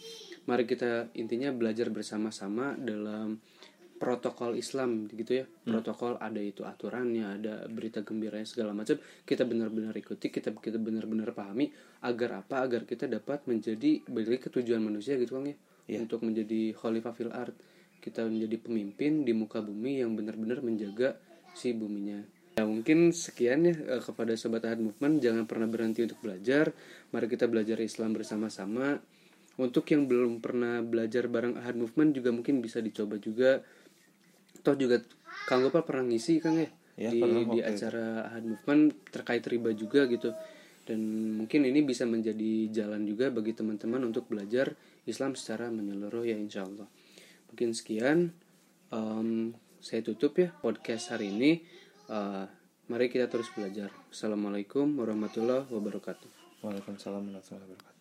[0.48, 3.42] Mari kita intinya belajar bersama-sama dalam
[3.96, 9.96] protokol Islam gitu ya protokol ada itu aturannya ada berita gembiranya segala macam kita benar-benar
[9.96, 11.72] ikuti kita kita benar-benar pahami
[12.04, 15.56] agar apa agar kita dapat menjadi balik ke tujuan manusia gitu kan ya
[15.86, 16.06] Iya.
[16.06, 17.54] untuk menjadi khalifah fil art
[18.06, 21.18] kita menjadi pemimpin di muka bumi yang benar-benar menjaga
[21.58, 22.22] si buminya.
[22.56, 25.18] Ya mungkin sekian ya eh, kepada sobat Ahad Movement.
[25.26, 26.70] Jangan pernah berhenti untuk belajar.
[27.10, 29.02] Mari kita belajar Islam bersama-sama.
[29.58, 33.66] Untuk yang belum pernah belajar bareng Ahad Movement juga mungkin bisa dicoba juga.
[34.62, 35.02] Toh juga
[35.50, 37.72] Kang Gopal pernah ngisi Kang ya, Ya, di di waktu itu.
[37.76, 40.32] acara Ahad Movement terkait riba juga gitu.
[40.86, 41.02] Dan
[41.42, 44.78] mungkin ini bisa menjadi jalan juga bagi teman-teman untuk belajar
[45.10, 46.86] Islam secara menyeluruh ya insya Allah
[47.50, 48.34] mungkin sekian.
[48.94, 51.62] Em, saya tutup ya podcast hari ini.
[52.10, 52.46] Eh,
[52.90, 53.90] mari kita terus belajar.
[54.10, 56.62] Assalamualaikum warahmatullahi wabarakatuh.
[56.66, 57.95] Waalaikumsalam warahmatullahi wabarakatuh